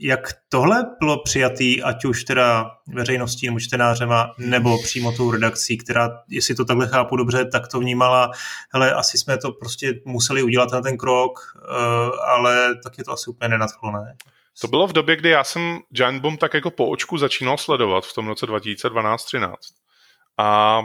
[0.00, 6.10] jak tohle bylo přijatý, ať už teda veřejností nebo čtenářema, nebo přímo tou redakcí, která,
[6.28, 8.30] jestli to takhle chápu dobře, tak to vnímala,
[8.72, 13.12] hele, asi jsme to prostě museli udělat na ten krok, eh, ale tak je to
[13.12, 14.16] asi úplně nenadchlo, ne?
[14.60, 18.04] To bylo v době, kdy já jsem Giant Bomb tak jako po očku začínal sledovat
[18.04, 19.54] v tom roce 2012-13.
[20.38, 20.80] A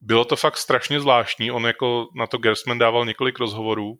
[0.00, 1.50] bylo to fakt strašně zvláštní.
[1.50, 3.94] On jako na to Gersman dával několik rozhovorů,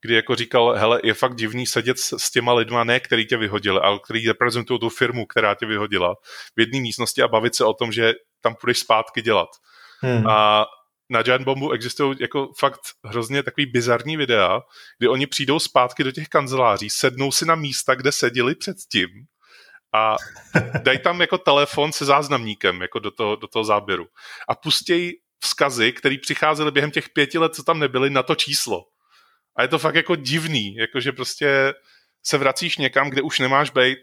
[0.00, 3.36] kdy jako říkal, hele, je fakt divný sedět s, s těma lidma, ne který tě
[3.36, 6.14] vyhodili, ale který reprezentují tu firmu, která tě vyhodila
[6.56, 9.48] v jedné místnosti a bavit se o tom, že tam půjdeš zpátky dělat.
[10.00, 10.26] Hmm.
[10.26, 10.66] A
[11.10, 14.60] na Giant Bombu existují jako fakt hrozně takový bizarní videa,
[14.98, 19.08] kdy oni přijdou zpátky do těch kanceláří, sednou si na místa, kde seděli předtím
[19.94, 20.16] a
[20.82, 24.06] dají tam jako telefon se záznamníkem jako do toho, do toho záběru
[24.48, 25.12] a pustějí
[25.44, 28.84] vzkazy, které přicházely během těch pěti let, co tam nebyly, na to číslo.
[29.56, 31.74] A je to fakt jako divný, jakože prostě
[32.22, 33.98] se vracíš někam, kde už nemáš bejt,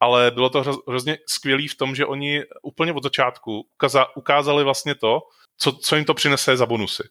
[0.00, 3.68] ale bylo to hrozně skvělý v tom, že oni úplně od začátku
[4.16, 5.20] ukázali vlastně to,
[5.56, 7.02] co, co jim to přinese za bonusy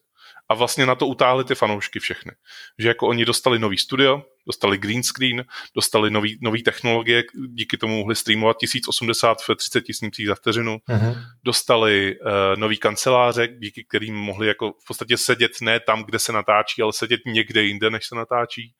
[0.49, 2.31] a vlastně na to utáhli ty fanoušky všechny.
[2.79, 7.97] Že jako oni dostali nový studio, dostali green screen, dostali nový, nový technologie, díky tomu
[7.97, 11.17] mohli streamovat 1080 v 30 snímcích za vteřinu, uh-huh.
[11.43, 16.31] dostali uh, nový kanceláře, díky kterým mohli jako v podstatě sedět ne tam, kde se
[16.31, 18.73] natáčí, ale sedět někde jinde, než se natáčí.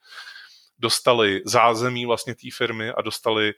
[0.80, 3.54] Dostali zázemí vlastně té firmy a dostali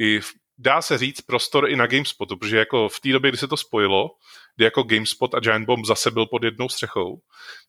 [0.00, 0.20] i
[0.58, 3.56] dá se říct prostor i na GameSpotu, protože jako v té době, kdy se to
[3.56, 4.10] spojilo,
[4.56, 7.18] kdy jako GameSpot a Giant Bomb zase byl pod jednou střechou,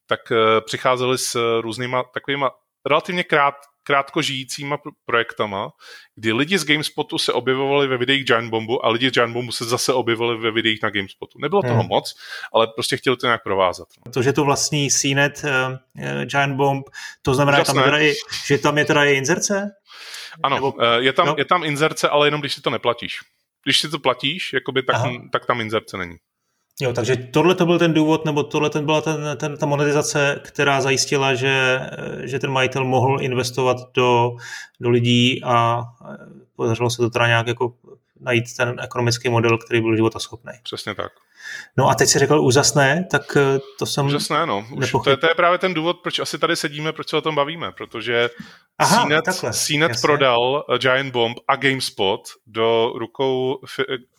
[0.08, 2.52] tak uh, přicházeli s různýma takovýma
[2.86, 5.70] relativně krát, krátko žijícíma projektama,
[6.16, 9.52] kdy lidi z GameSpotu se objevovali ve videích Giant Bombu a lidi z Giant Bombu
[9.52, 11.40] se zase objevovali ve videích na GameSpotu.
[11.40, 11.88] Nebylo toho hmm.
[11.88, 12.16] moc,
[12.54, 13.88] ale prostě chtěli to nějak provázat.
[14.06, 14.12] No.
[14.12, 16.90] To, že to vlastní CNET uh, Giant Bomb,
[17.22, 18.14] to znamená, tam teda i,
[18.46, 19.72] že tam je teda i inzerce?
[20.44, 21.36] Ano, Nebo, je, tam, no?
[21.38, 23.20] je tam inzerce, ale jenom když si to neplatíš.
[23.64, 24.96] Když si to platíš, jakoby, tak,
[25.32, 26.16] tak tam inzerce není.
[26.82, 30.42] Jo, takže tohle to byl ten důvod, nebo tohle ten byla ten, ten, ta monetizace,
[30.44, 31.80] která zajistila, že,
[32.24, 34.36] že ten majitel mohl investovat do,
[34.80, 35.84] do lidí a
[36.56, 37.74] podařilo se to teda nějak jako
[38.22, 40.54] najít ten ekonomický model, který byl životaschopný.
[40.64, 41.12] Přesně tak.
[41.78, 44.66] No a teď si řekl úžasné, tak eh, to jsem Úžasné, no.
[44.78, 47.22] Už to, je, to je právě ten důvod, proč asi tady sedíme, proč se o
[47.22, 48.30] tom bavíme, protože
[48.80, 53.62] Aha, CNET, takhle, CNET prodal Giant Bomb a GameSpot do rukou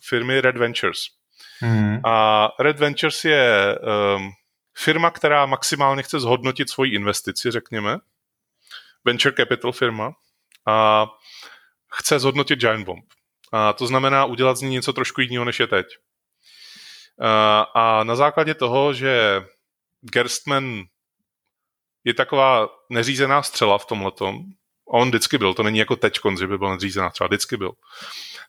[0.09, 1.18] firmy Red Ventures.
[1.59, 1.99] Hmm.
[2.05, 3.77] A Red Ventures je
[4.17, 4.31] um,
[4.77, 7.97] firma, která maximálně chce zhodnotit svoji investici, řekněme.
[9.05, 10.11] Venture capital firma.
[10.67, 11.07] A
[11.93, 13.05] chce zhodnotit Giant Bomb.
[13.51, 15.87] A to znamená udělat z ní něco trošku jiného, než je teď.
[17.75, 19.41] A na základě toho, že
[20.01, 20.83] Gerstman
[22.03, 24.43] je taková neřízená střela v tomhletom,
[24.91, 27.71] on vždycky byl, to není jako teď, že by byl neřízená střela, vždycky byl,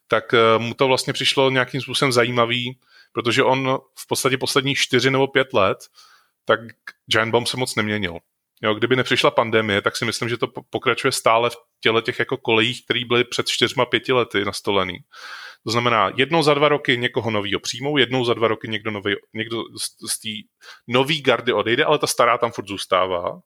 [0.09, 2.79] tak eh, mu to vlastně přišlo nějakým způsobem zajímavý,
[3.13, 5.79] protože on v podstatě posledních čtyři nebo pět let,
[6.45, 6.61] tak
[7.07, 8.19] Giant Bomb se moc neměnil.
[8.63, 12.37] Jo, kdyby nepřišla pandemie, tak si myslím, že to pokračuje stále v těle těch jako
[12.37, 14.99] kolejích, které byly před čtyřma pěti lety nastolený.
[15.65, 19.15] To znamená, jednou za dva roky někoho novýho přijmou, jednou za dva roky někdo, nový,
[19.35, 20.49] někdo z, z té
[20.89, 23.41] nový gardy odejde, ale ta stará tam furt zůstává.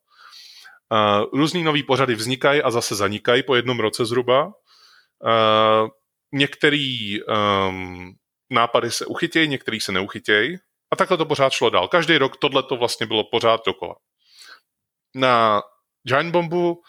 [0.94, 4.46] Uh, různý nový pořady vznikají a zase zanikají po jednom roce zhruba.
[4.46, 5.88] Uh,
[6.32, 8.14] některý um,
[8.50, 10.56] nápady se uchytějí, některý se neuchytějí.
[10.56, 11.88] A A takhle to pořád šlo dál.
[11.88, 13.94] Každý rok tohle to vlastně bylo pořád dokola.
[15.14, 15.62] Na
[16.08, 16.82] Giant Bombu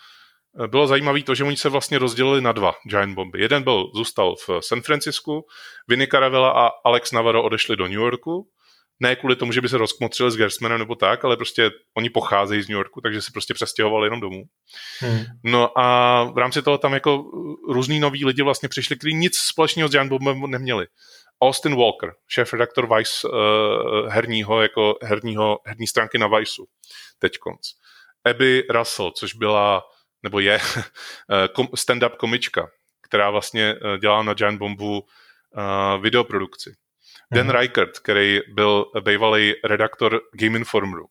[0.64, 3.42] eh, bylo zajímavé to, že oni se vlastně rozdělili na dva Giant Bomby.
[3.42, 5.46] Jeden byl, zůstal v San Francisku,
[5.88, 8.50] Vinny Caravella a Alex Navarro odešli do New Yorku
[9.00, 12.62] ne kvůli tomu, že by se rozkmotřili s Gersmanem nebo tak, ale prostě oni pocházejí
[12.62, 14.44] z New Yorku, takže se prostě přestěhovali jenom domů.
[15.00, 15.24] Hmm.
[15.44, 17.24] No a v rámci toho tam jako
[17.70, 20.88] různý noví lidi vlastně přišli, kteří nic společného s Jan Bobem neměli.
[21.42, 26.66] Austin Walker, šéf-redaktor Vice uh, herního, jako herního, herní stránky na Viceu,
[27.20, 27.60] teďkonc.
[28.26, 29.84] Abby Russell, což byla,
[30.24, 30.60] nebo je,
[31.76, 32.68] stand-up komička,
[33.02, 36.76] která vlastně dělá na Giant Bombu uh, videoprodukci.
[37.34, 37.52] Dan mm-hmm.
[37.52, 41.06] Reichert, který byl bývalý redaktor Game Informeru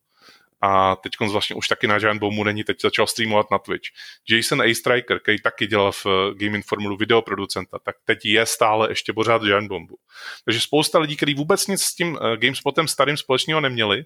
[0.67, 3.89] a teď vlastně už taky na Giant Bombu není, teď začal streamovat na Twitch.
[4.31, 4.75] Jason A.
[4.75, 9.69] Striker, který taky dělal v Game Informeru videoproducenta, tak teď je stále ještě pořád Giant
[9.69, 9.97] Bombu.
[10.45, 14.05] Takže spousta lidí, kteří vůbec nic s tím eh, GameSpotem starým společného neměli,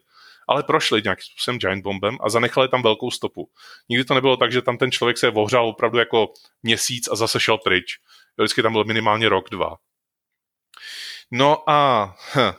[0.49, 3.51] ale prošli nějakým způsobem Giant Bombem a zanechali tam velkou stopu.
[3.89, 7.41] Nikdy to nebylo tak, že tam ten člověk se ohřál opravdu jako měsíc a zase
[7.41, 7.99] šel pryč.
[8.39, 9.77] Vždycky tam byl minimálně rok, dva.
[11.31, 12.53] No a hm,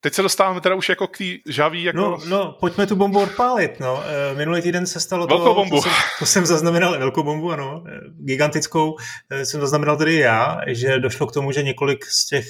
[0.00, 1.82] teď se dostáváme teda už jako k té žaví.
[1.82, 1.98] Jako...
[1.98, 3.80] No, no, pojďme tu bombu odpálit.
[3.80, 4.02] No.
[4.04, 5.76] Eh, minulý týden se stalo velkou to, bombu.
[5.76, 8.96] To jsem, to jsem zaznamenal, velkou bombu, ano, eh, gigantickou.
[9.30, 12.46] Eh, jsem zaznamenal tedy já, že došlo k tomu, že několik z těch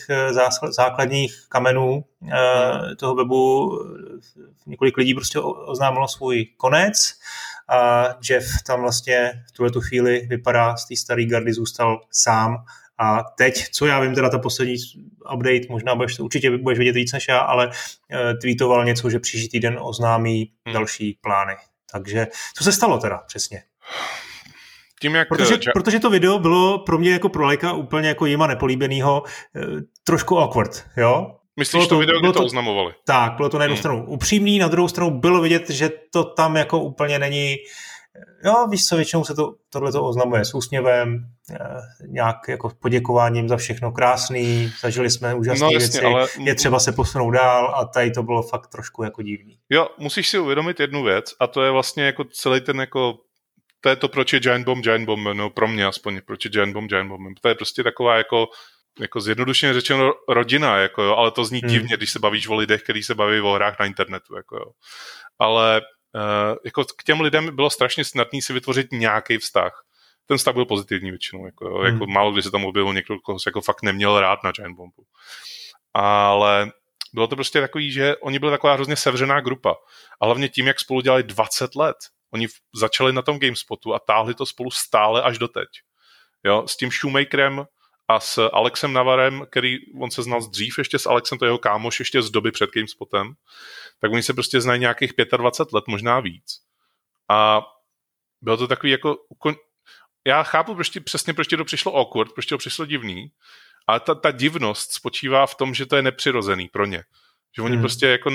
[0.71, 2.05] základních kamenů
[2.99, 3.71] toho webu
[4.67, 7.13] několik lidí prostě oznámilo svůj konec
[7.69, 12.65] a Jeff tam vlastně v tuhle tu chvíli vypadá z té staré gardy zůstal sám
[12.99, 14.77] a teď, co já vím, teda ta poslední
[15.35, 17.73] update, možná budeš, určitě budeš vidět víc než já, ale uh,
[18.43, 20.75] tweetoval něco, že příští týden oznámí hmm.
[20.75, 21.55] další plány.
[21.93, 23.63] Takže co se stalo teda přesně?
[25.01, 25.29] Tím, jak...
[25.29, 29.23] Protože, uh, protože to video bylo pro mě jako pro lajka úplně jako jima nepolíbenýho
[29.23, 31.37] uh, trošku awkward, jo?
[31.59, 32.95] Myslíš to, to video, kdy to, to oznamovali?
[33.07, 33.81] Tak, bylo to na jednu hmm.
[33.81, 37.57] stranu upřímný, na druhou stranu bylo vidět, že to tam jako úplně není
[38.45, 41.57] jo, víš co, většinou se to, tohle oznamuje s úsměvem, eh,
[42.07, 46.27] nějak jako poděkováním za všechno krásný, zažili jsme úžasné no, jasně, věci, ale...
[46.39, 49.59] je třeba se posunout dál a tady to bylo fakt trošku jako divný.
[49.71, 53.15] Jo, musíš si uvědomit jednu věc a to je vlastně jako celý ten jako
[53.81, 56.51] to je to, proč je Giant Bomb Giant Bomb, no pro mě aspoň, proč je
[56.51, 57.39] Giant Bomb Giant Bomb.
[57.41, 58.47] To je prostě taková jako
[59.01, 61.71] jako zjednodušeně řečeno rodina, jako jo, ale to zní hmm.
[61.71, 64.65] divně, když se bavíš o lidech, kteří se baví o hrách na internetu, jako jo.
[65.39, 65.81] Ale
[66.65, 69.85] jako k těm lidem bylo strašně snadné si vytvořit nějaký vztah.
[70.27, 71.47] Ten vztah byl pozitivní většinou.
[71.47, 71.65] Jako.
[71.65, 71.87] Jako hmm.
[71.87, 74.77] jako málo kdy se tam objevil někdo, koho se jako fakt neměl rád na Giant
[74.77, 75.05] Bombu.
[75.95, 76.73] Ale
[77.15, 79.75] bylo to prostě takový, že oni byli taková hrozně sevřená grupa.
[80.21, 81.97] A hlavně tím, jak spolu dělali 20 let.
[82.33, 85.69] Oni začali na tom GameSpotu a táhli to spolu stále až doteď.
[86.45, 87.65] Jo, s tím Shoemakerem
[88.09, 91.99] a s Alexem Navarem, který on se znal dřív ještě s Alexem, to jeho kámoš
[91.99, 93.35] ještě z doby před GameSpotem,
[94.01, 96.61] tak oni se prostě znají nějakých 25 let, možná víc.
[97.31, 97.63] A
[98.41, 99.17] bylo to takový jako...
[100.27, 103.31] Já chápu prostě přesně, proč to přišlo awkward, proč to přišlo divný,
[103.87, 107.05] ale ta, ta divnost spočívá v tom, že to je nepřirozený pro ně.
[107.57, 107.83] Že oni hmm.
[107.83, 108.31] prostě jako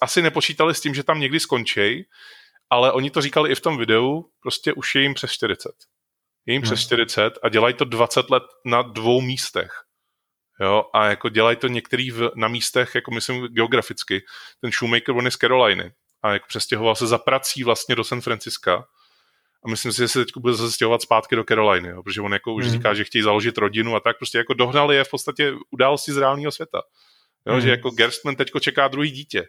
[0.00, 2.04] asi nepočítali s tím, že tam někdy skončí,
[2.70, 5.70] ale oni to říkali i v tom videu, prostě už je jim přes 40
[6.46, 9.72] je jim přes 40 a dělají to 20 let na dvou místech.
[10.60, 14.22] Jo, a jako dělají to některý v, na místech, jako myslím geograficky.
[14.60, 18.20] Ten Shoemaker, on je z Caroliny a jako přestěhoval se za prací vlastně do San
[18.20, 18.86] Franciska
[19.64, 22.32] a myslím si, že se teď bude zase stěhovat zpátky do Caroliny, jo, protože on
[22.32, 22.72] jako už mm.
[22.72, 26.16] říká, že chtějí založit rodinu a tak prostě jako dohnali je v podstatě události z
[26.16, 26.82] reálného světa.
[27.46, 27.60] Jo, mm.
[27.60, 29.46] že jako Gerstman teďko čeká druhý dítě.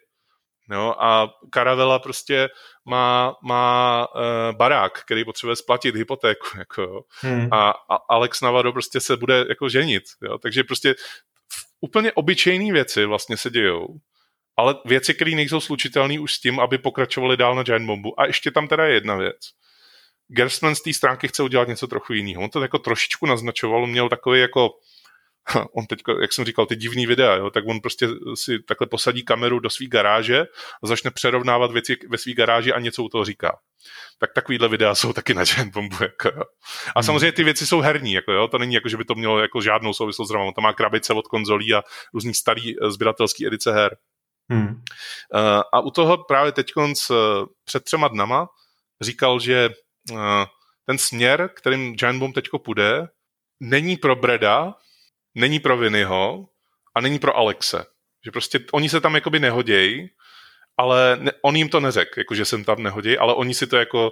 [0.71, 2.49] Jo, a Caravela prostě
[2.85, 6.47] má, má uh, barák, který potřebuje splatit hypotéku.
[6.57, 7.01] Jako, jo.
[7.21, 7.47] Hmm.
[7.51, 10.03] A, a Alex Navarro prostě se bude jako ženit.
[10.21, 10.37] Jo.
[10.37, 10.95] Takže prostě
[11.81, 13.87] úplně obyčejné věci vlastně se dějou,
[14.57, 18.19] ale věci, které nejsou slučitelné už s tím, aby pokračovali dál na Giant Bombu.
[18.19, 19.37] A ještě tam teda je jedna věc.
[20.27, 22.43] Gerstmann z té stránky chce udělat něco trochu jiného.
[22.43, 24.69] On to jako trošičku naznačoval, měl takový jako
[25.77, 29.23] on teď, jak jsem říkal, ty divný videa, jo, tak on prostě si takhle posadí
[29.23, 30.45] kameru do své garáže
[30.83, 33.57] a začne přerovnávat věci ve své garáži a něco u toho říká.
[34.19, 35.95] Tak takovýhle videa jsou taky na Giant Bombu.
[36.01, 36.43] Jako, jo.
[36.95, 37.03] A hmm.
[37.03, 39.61] samozřejmě ty věci jsou herní, jako, jo, to není jako, že by to mělo jako
[39.61, 43.73] žádnou souvislost s On tam má krabice od konzolí a různý starý eh, sběratelský edice
[43.73, 43.97] her.
[44.49, 44.67] Hmm.
[44.67, 44.75] Uh,
[45.73, 46.71] a u toho právě teď
[47.65, 48.47] před třema dnama
[49.01, 49.69] říkal, že
[50.11, 50.17] uh,
[50.85, 53.07] ten směr, kterým Giant Bomb teďko půjde,
[53.59, 54.73] není pro Breda,
[55.35, 56.45] není pro Vinnyho
[56.95, 57.85] a není pro Alexe.
[58.25, 60.09] Že prostě oni se tam jakoby nehodějí,
[60.77, 63.77] ale ne, on jim to neřekl, jako že jsem tam nehodějí, ale oni si to
[63.77, 64.11] jako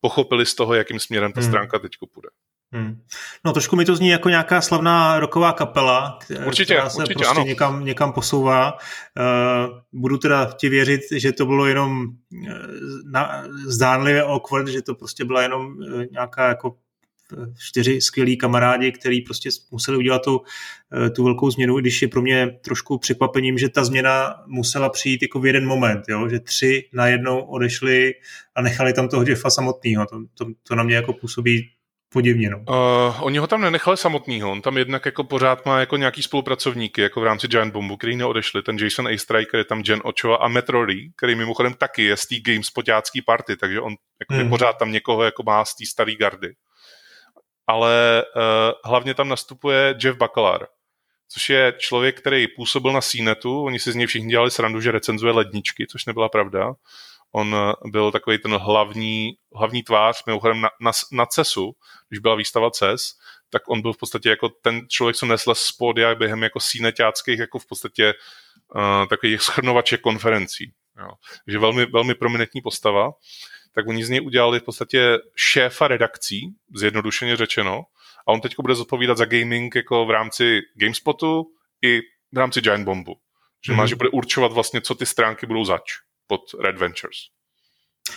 [0.00, 1.50] pochopili z toho, jakým směrem ta hmm.
[1.50, 2.28] stránka teď půjde.
[2.74, 3.02] Hmm.
[3.44, 7.30] No trošku mi to zní jako nějaká slavná roková kapela, určitě, která se určitě, prostě
[7.30, 7.44] ano.
[7.44, 8.72] někam, někam posouvá.
[8.72, 12.48] Uh, budu teda ti věřit, že to bylo jenom uh,
[13.04, 16.76] na, zdánlivě awkward, že to prostě byla jenom uh, nějaká jako
[17.58, 20.40] čtyři skvělí kamarádi, který prostě museli udělat tu,
[21.16, 25.40] tu velkou změnu, když je pro mě trošku překvapením, že ta změna musela přijít jako
[25.40, 26.28] v jeden moment, jo?
[26.28, 28.12] že tři najednou odešli
[28.54, 30.06] a nechali tam toho Jeffa samotného.
[30.06, 31.70] To, to, to na mě jako působí
[32.12, 32.50] podivně.
[32.50, 32.58] No.
[32.58, 37.00] Uh, oni ho tam nenechali samotného, on tam jednak jako pořád má jako nějaký spolupracovníky,
[37.00, 39.18] jako v rámci Giant Bombu, který neodešli, ten Jason A.
[39.18, 42.70] Striker, je tam Jen Ochoa a Matt Rory, který mimochodem taky je z té Games
[42.70, 44.48] poťácký party, takže on jako hmm.
[44.48, 46.52] pořád tam někoho jako má z té staré gardy.
[47.66, 48.42] Ale uh,
[48.84, 50.66] hlavně tam nastupuje Jeff Bakalar,
[51.28, 54.92] což je člověk, který působil na CNETu, oni si z něj všichni dělali srandu, že
[54.92, 56.72] recenzuje ledničky, což nebyla pravda.
[57.32, 61.76] On eh, byl takový ten hlavní, hlavní tvář, mimochodem na, na, na CESu,
[62.08, 63.02] když byla výstava CES,
[63.50, 67.38] tak on byl v podstatě jako ten člověk, co nesl z pódia během jako síneťáckých,
[67.38, 68.14] jako v podstatě
[68.74, 70.72] uh, takových schrnovaček konferencí.
[70.98, 71.10] Jo.
[71.44, 73.10] Takže velmi, velmi prominentní postava.
[73.74, 76.40] Tak oni z něj udělali v podstatě šéfa redakcí,
[76.76, 77.82] zjednodušeně řečeno,
[78.26, 81.44] a on teď bude zodpovídat za gaming jako v rámci GameSpotu
[81.82, 82.00] i
[82.32, 83.14] v rámci Giant Bombu.
[83.66, 83.76] Že mm-hmm.
[83.76, 85.82] má, že bude určovat vlastně, co ty stránky budou zač
[86.26, 87.18] pod Red Ventures.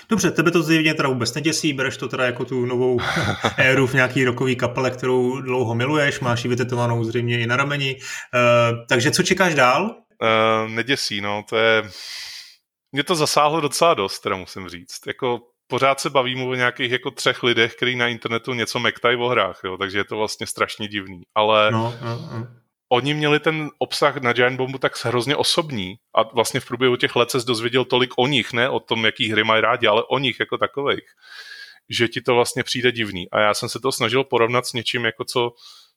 [0.10, 3.00] Dobře, tebe to zjevně teda vůbec neděsí, bereš to teda jako tu novou
[3.58, 7.96] éru v nějaký rokový kapele, kterou dlouho miluješ, máš ji vytetovanou zřejmě i na rameni.
[7.96, 9.84] Uh, takže co čekáš dál?
[9.86, 11.84] Uh, neděsí, no, to je...
[12.96, 15.08] Mě to zasáhlo docela dost, teda musím říct.
[15.08, 19.28] Jako pořád se bavím o nějakých jako třech lidech, kteří na internetu něco mektají o
[19.28, 21.22] hrách, jo, takže je to vlastně strašně divný.
[21.36, 22.48] Ale no, no, no
[22.90, 27.16] oni měli ten obsah na Giant Bombu tak hrozně osobní a vlastně v průběhu těch
[27.16, 30.20] let se dozvěděl tolik o nich, ne o tom, jaký hry mají rádi, ale o
[30.20, 31.06] nich jako takových,
[31.90, 33.32] že ti to vlastně přijde divný.
[33.32, 35.52] A já jsem se to snažil porovnat s něčím, jako co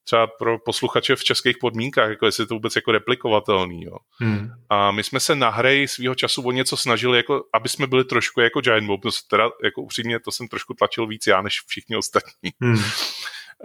[0.08, 3.82] třeba pro posluchače v českých podmínkách, jako jestli to vůbec jako replikovatelný.
[3.82, 3.96] Jo.
[4.20, 4.50] Hmm.
[4.70, 8.04] A my jsme se na hry svýho času o něco snažili, jako, aby jsme byli
[8.04, 11.60] trošku jako Giant Bomb, to teda jako upřímně to jsem trošku tlačil víc já, než
[11.66, 12.50] všichni ostatní.
[12.60, 12.82] Hmm.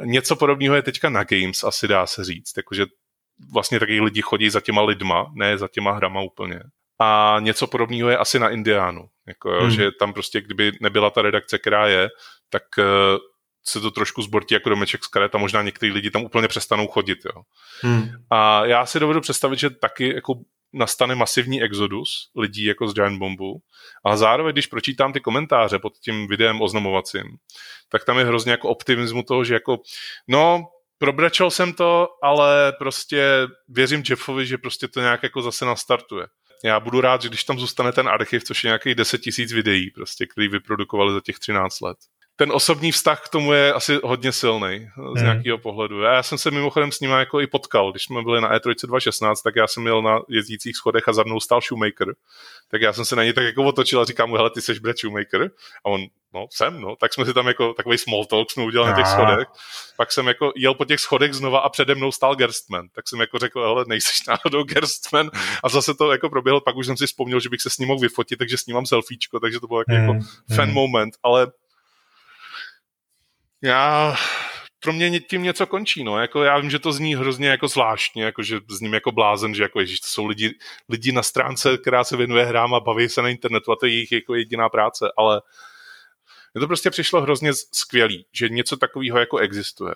[0.06, 2.86] Něco podobného je teďka na Games, asi dá se říct, jakože
[3.54, 6.60] vlastně taky lidi chodí za těma lidma, ne za těma hrama úplně.
[7.00, 9.06] A něco podobného je asi na Indiánu.
[9.28, 9.72] Jako, hmm.
[9.72, 12.10] Že tam prostě, kdyby nebyla ta redakce, která je,
[12.50, 12.86] tak uh,
[13.64, 16.88] se to trošku zbortí jako domeček z karet a možná někteří lidi tam úplně přestanou
[16.88, 17.20] chodit.
[17.26, 17.42] Jo.
[17.82, 18.10] Hmm.
[18.30, 20.34] A já si dovedu představit, že taky jako
[20.74, 23.62] nastane masivní exodus lidí jako z Giant Bombu,
[24.04, 27.24] ale zároveň, když pročítám ty komentáře pod tím videem oznamovacím,
[27.90, 29.78] tak tam je hrozně jako optimismu toho, že jako,
[30.28, 30.64] no,
[30.98, 36.28] probračal jsem to, ale prostě věřím Jeffovi, že prostě to nějak jako zase nastartuje.
[36.64, 39.92] Já budu rád, že když tam zůstane ten archiv, což je nějakých 10 tisíc videí,
[39.92, 41.98] prostě, který vyprodukovali za těch 13 let,
[42.36, 45.24] ten osobní vztah k tomu je asi hodně silný z hmm.
[45.24, 46.02] nějakého pohledu.
[46.02, 49.42] Já jsem se mimochodem s ním jako i potkal, když jsme byli na E3 2016,
[49.42, 52.14] tak já jsem měl na jezdících schodech a za mnou stál Shoemaker.
[52.72, 54.80] Tak já jsem se na něj tak jako otočil a říkám mu, hele, ty jsi
[54.80, 55.52] Brad Shoemaker?
[55.86, 56.02] A on,
[56.34, 56.96] no, jsem, no.
[56.96, 59.48] Tak jsme si tam jako takový small talk jsme udělali na těch schodech.
[59.98, 62.88] Pak jsem jako jel po těch schodech znova a přede mnou stál Gerstman.
[62.96, 65.30] Tak jsem jako řekl, hele, nejseš náhodou Gerstman.
[65.64, 67.88] A zase to jako proběhlo, pak už jsem si vzpomněl, že bych se s ním
[67.88, 70.26] mohl vyfotit, takže s ním mám selfiečko, takže to bylo jako, mm, jako
[70.56, 71.48] fan moment, ale
[73.64, 74.16] já
[74.80, 76.20] pro mě tím něco končí, no.
[76.20, 79.64] Jako já vím, že to zní hrozně jako zvláštně, jako že ním jako blázen, že
[79.64, 80.52] jako ježiš, to jsou lidi,
[80.90, 83.92] lidi na stránce, která se věnuje hrám a baví se na internetu a to je
[83.92, 85.42] jejich jako jediná práce, ale
[86.54, 89.94] mně to prostě přišlo hrozně skvělý, že něco takového jako existuje.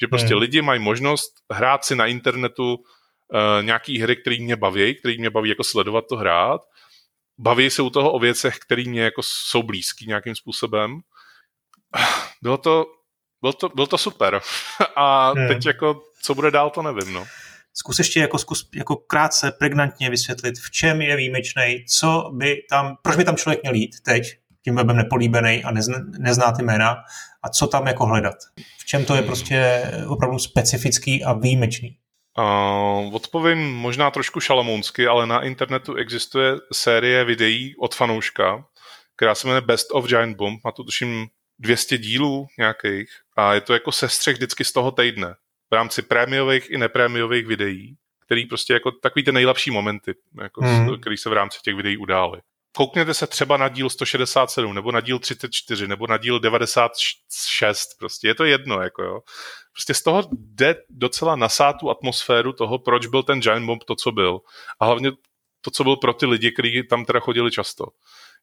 [0.00, 0.40] Že prostě hmm.
[0.40, 5.30] lidi mají možnost hrát si na internetu uh, nějaký hry, které mě baví, které mě
[5.30, 6.60] baví jako sledovat to hrát.
[7.38, 11.00] Baví se u toho o věcech, které mě jako jsou blízký nějakým způsobem.
[12.42, 12.95] Bylo to
[13.42, 14.40] byl to, byl to super.
[14.96, 15.48] A hmm.
[15.48, 17.24] teď jako, co bude dál, to nevím, no.
[17.74, 22.96] Zkus ještě jako, zkus jako krátce, pregnantně vysvětlit, v čem je výjimečný, co by tam,
[23.02, 24.24] proč by tam člověk měl jít teď,
[24.64, 26.96] tím webem nepolíbený a nezna, nezná ty jména,
[27.42, 28.34] a co tam jako hledat.
[28.78, 31.96] V čem to je prostě opravdu specifický a výjimečný.
[32.38, 38.64] Uh, odpovím možná trošku šalamounsky, ale na internetu existuje série videí od fanouška,
[39.16, 40.64] která se jmenuje Best of Giant Bomb.
[40.64, 41.26] Má to tuším
[41.58, 45.34] 200 dílů nějakých a je to jako sestřeh vždycky z toho týdne
[45.70, 47.96] v rámci prémiových i neprémiových videí,
[48.26, 51.00] který prostě jako takový ty nejlepší momenty, jako hmm.
[51.00, 52.40] který se v rámci těch videí udály.
[52.76, 58.28] Koukněte se třeba na díl 167, nebo na díl 34, nebo na díl 96, prostě
[58.28, 59.20] je to jedno, jako jo.
[59.72, 63.94] Prostě z toho jde docela nasát tu atmosféru toho, proč byl ten Giant Bomb to,
[63.94, 64.40] co byl.
[64.80, 65.10] A hlavně
[65.66, 67.86] to, co byl pro ty lidi, kteří tam teda chodili často.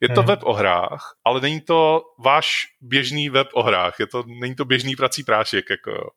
[0.02, 0.28] Je to hmm.
[0.28, 4.66] web o hrách, ale není to váš běžný web o hrách, je to, není to
[4.66, 5.70] běžný prací prášek.
[5.70, 6.12] Jako.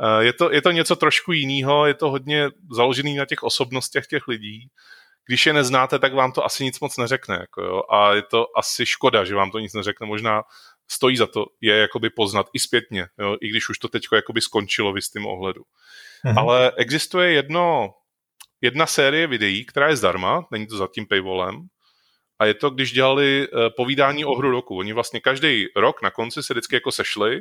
[0.00, 4.06] Eh, je, to, je to něco trošku jiného, je to hodně založený na těch osobnostech
[4.06, 4.68] těch lidí.
[5.26, 7.34] Když je neznáte, tak vám to asi nic moc neřekne.
[7.40, 7.82] Jako jo.
[7.90, 10.06] A je to asi škoda, že vám to nic neřekne.
[10.06, 10.42] Možná
[10.90, 14.40] stojí za to je jakoby poznat i zpětně, jo, i když už to teď jakoby
[14.40, 15.62] skončilo v jistém ohledu.
[16.24, 16.38] Mhm.
[16.38, 17.94] Ale existuje jedno,
[18.62, 21.68] jedna série videí, která je zdarma, není to za tím paywallem,
[22.38, 24.78] a je to, když dělali uh, povídání o hru roku.
[24.78, 27.40] Oni vlastně každý rok na konci se vždycky jako sešli,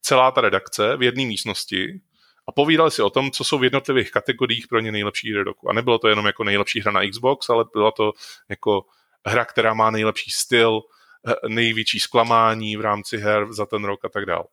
[0.00, 2.00] celá ta redakce v jedné místnosti
[2.48, 5.70] a povídali si o tom, co jsou v jednotlivých kategoriích pro ně nejlepší hry roku.
[5.70, 8.12] A nebylo to jenom jako nejlepší hra na Xbox, ale byla to
[8.48, 8.84] jako
[9.26, 10.80] hra, která má nejlepší styl,
[11.28, 14.44] eh, největší zklamání v rámci her za ten rok a tak dále.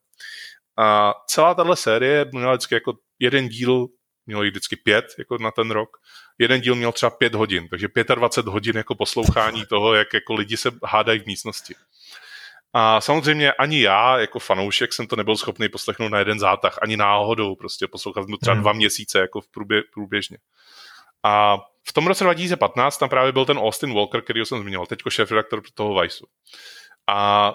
[0.78, 3.88] A celá tahle série měla vždycky jako jeden díl,
[4.26, 5.98] mělo jich vždycky pět jako na ten rok,
[6.38, 10.58] jeden díl měl třeba pět hodin, takže 25 hodin jako poslouchání toho, jak jako lidi
[10.58, 11.76] se hádají v místnosti.
[12.74, 16.98] A samozřejmě ani já, jako fanoušek, jsem to nebyl schopný poslechnout na jeden zátah, ani
[16.98, 18.62] náhodou, prostě poslouchat to třeba hmm.
[18.62, 20.38] dva měsíce jako v průbě, průběžně.
[21.24, 21.58] A
[21.88, 25.62] v tom roce 2015 tam právě byl ten Austin Walker, který jsem zmiňoval, teďko šéf-redaktor
[25.74, 26.26] toho Viceu.
[27.08, 27.54] A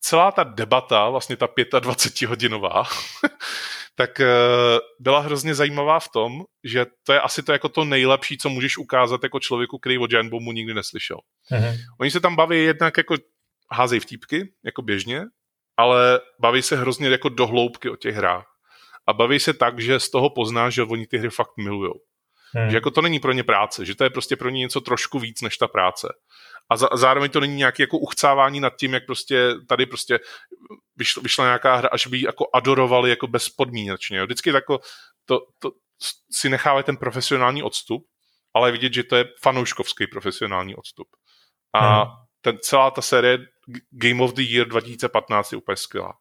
[0.00, 2.84] celá ta debata, vlastně ta 25-hodinová,
[3.94, 4.26] tak eh,
[5.00, 8.78] byla hrozně zajímavá v tom, že to je asi to jako to nejlepší, co můžeš
[8.78, 11.18] ukázat jako člověku, který o Giant Bombu nikdy neslyšel.
[11.52, 11.76] Mm-hmm.
[12.00, 13.14] Oni se tam baví jednak jako
[13.72, 15.22] házejí vtípky, jako běžně,
[15.76, 18.46] ale baví se hrozně jako dohloubky o těch hrách.
[19.06, 21.94] A baví se tak, že z toho poznáš, že oni ty hry fakt milujou.
[22.54, 22.70] Hmm.
[22.70, 25.18] Že jako to není pro ně práce, že to je prostě pro ně něco trošku
[25.18, 26.08] víc než ta práce.
[26.70, 30.18] A za, zároveň to není nějaké jako uchcávání nad tím, jak prostě tady prostě
[30.96, 34.24] vyšla, vyšla nějaká hra, až by ji jako adorovali jako bezpodmínečně.
[34.24, 34.80] Vždycky jako
[35.24, 35.70] to, to
[36.32, 38.06] si nechávají ten profesionální odstup,
[38.54, 41.08] ale vidět, že to je fanouškovský profesionální odstup.
[41.74, 42.12] A hmm.
[42.40, 43.38] ten, celá ta série
[43.90, 46.12] Game of the Year 2015 je úplně skvělá.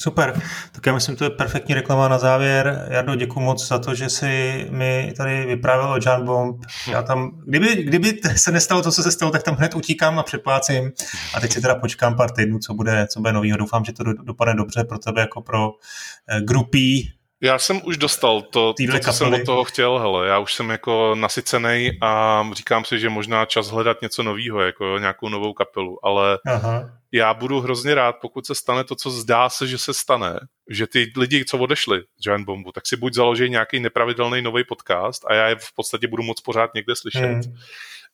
[0.00, 0.40] Super,
[0.72, 2.86] tak já myslím, to je perfektní reklama na závěr.
[2.90, 6.64] Jardo, děkuji moc za to, že si mi tady vyprávěl o John Bomb.
[6.90, 10.22] Já tam, kdyby, kdyby se nestalo to, co se stalo, tak tam hned utíkám a
[10.22, 10.92] přeplácím.
[11.34, 13.58] A teď si teda počkám pár týdnů, co bude, co bude novýho.
[13.58, 15.74] Doufám, že to dopadne dobře pro tebe jako pro uh,
[16.40, 20.54] grupí já jsem už dostal to, to co jsem od toho chtěl, hele, já už
[20.54, 25.52] jsem jako nasycený a říkám si, že možná čas hledat něco nového, jako nějakou novou
[25.52, 26.90] kapelu, ale Aha.
[27.12, 30.86] já budu hrozně rád, pokud se stane to, co zdá se, že se stane, že
[30.86, 35.24] ty lidi, co odešli z Giant Bombu, tak si buď založí nějaký nepravidelný nový podcast
[35.24, 37.20] a já je v podstatě budu moc pořád někde slyšet.
[37.20, 37.42] Hmm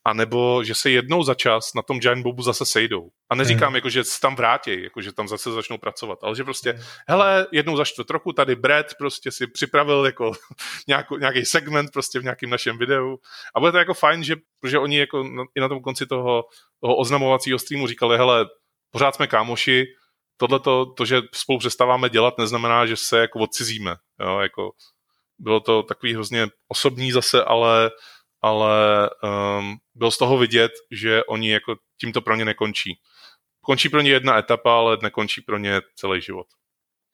[0.04, 3.08] anebo že se jednou za čas na tom Giant Bobu zase sejdou.
[3.30, 3.74] A neříkám, hmm.
[3.74, 6.82] jako, že se tam vrátí, jako, že tam zase začnou pracovat, ale že prostě, hmm.
[7.08, 10.32] hele, jednou za čtvrt roku tady Brad prostě si připravil jako
[11.18, 13.16] nějaký segment prostě v nějakém našem videu
[13.54, 14.36] a bude to jako fajn, že,
[14.66, 15.24] že oni jako
[15.54, 16.44] i na tom konci toho,
[16.80, 18.46] toho oznamovacího streamu říkali, hele,
[18.90, 19.84] pořád jsme kámoši,
[20.36, 23.96] tohle to, že spolu přestáváme dělat, neznamená, že se jako odcizíme.
[24.20, 24.38] Jo?
[24.38, 24.70] Jako,
[25.38, 27.90] bylo to takový hrozně osobní zase, ale
[28.42, 32.98] ale um, byl z toho vidět, že oni jako tímto pro ně nekončí.
[33.64, 36.46] Končí pro ně jedna etapa, ale nekončí pro ně celý život.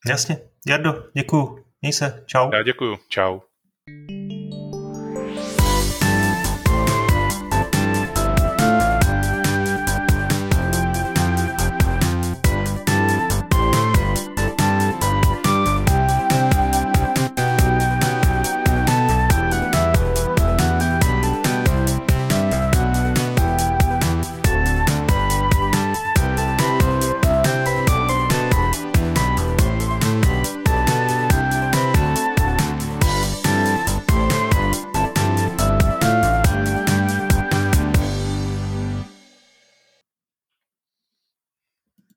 [0.07, 0.39] Jasně.
[0.67, 1.65] Jardo, děkuju.
[1.83, 2.25] Měj se.
[2.27, 2.51] Čau.
[2.53, 2.99] Já děkuju.
[3.09, 3.41] Čau.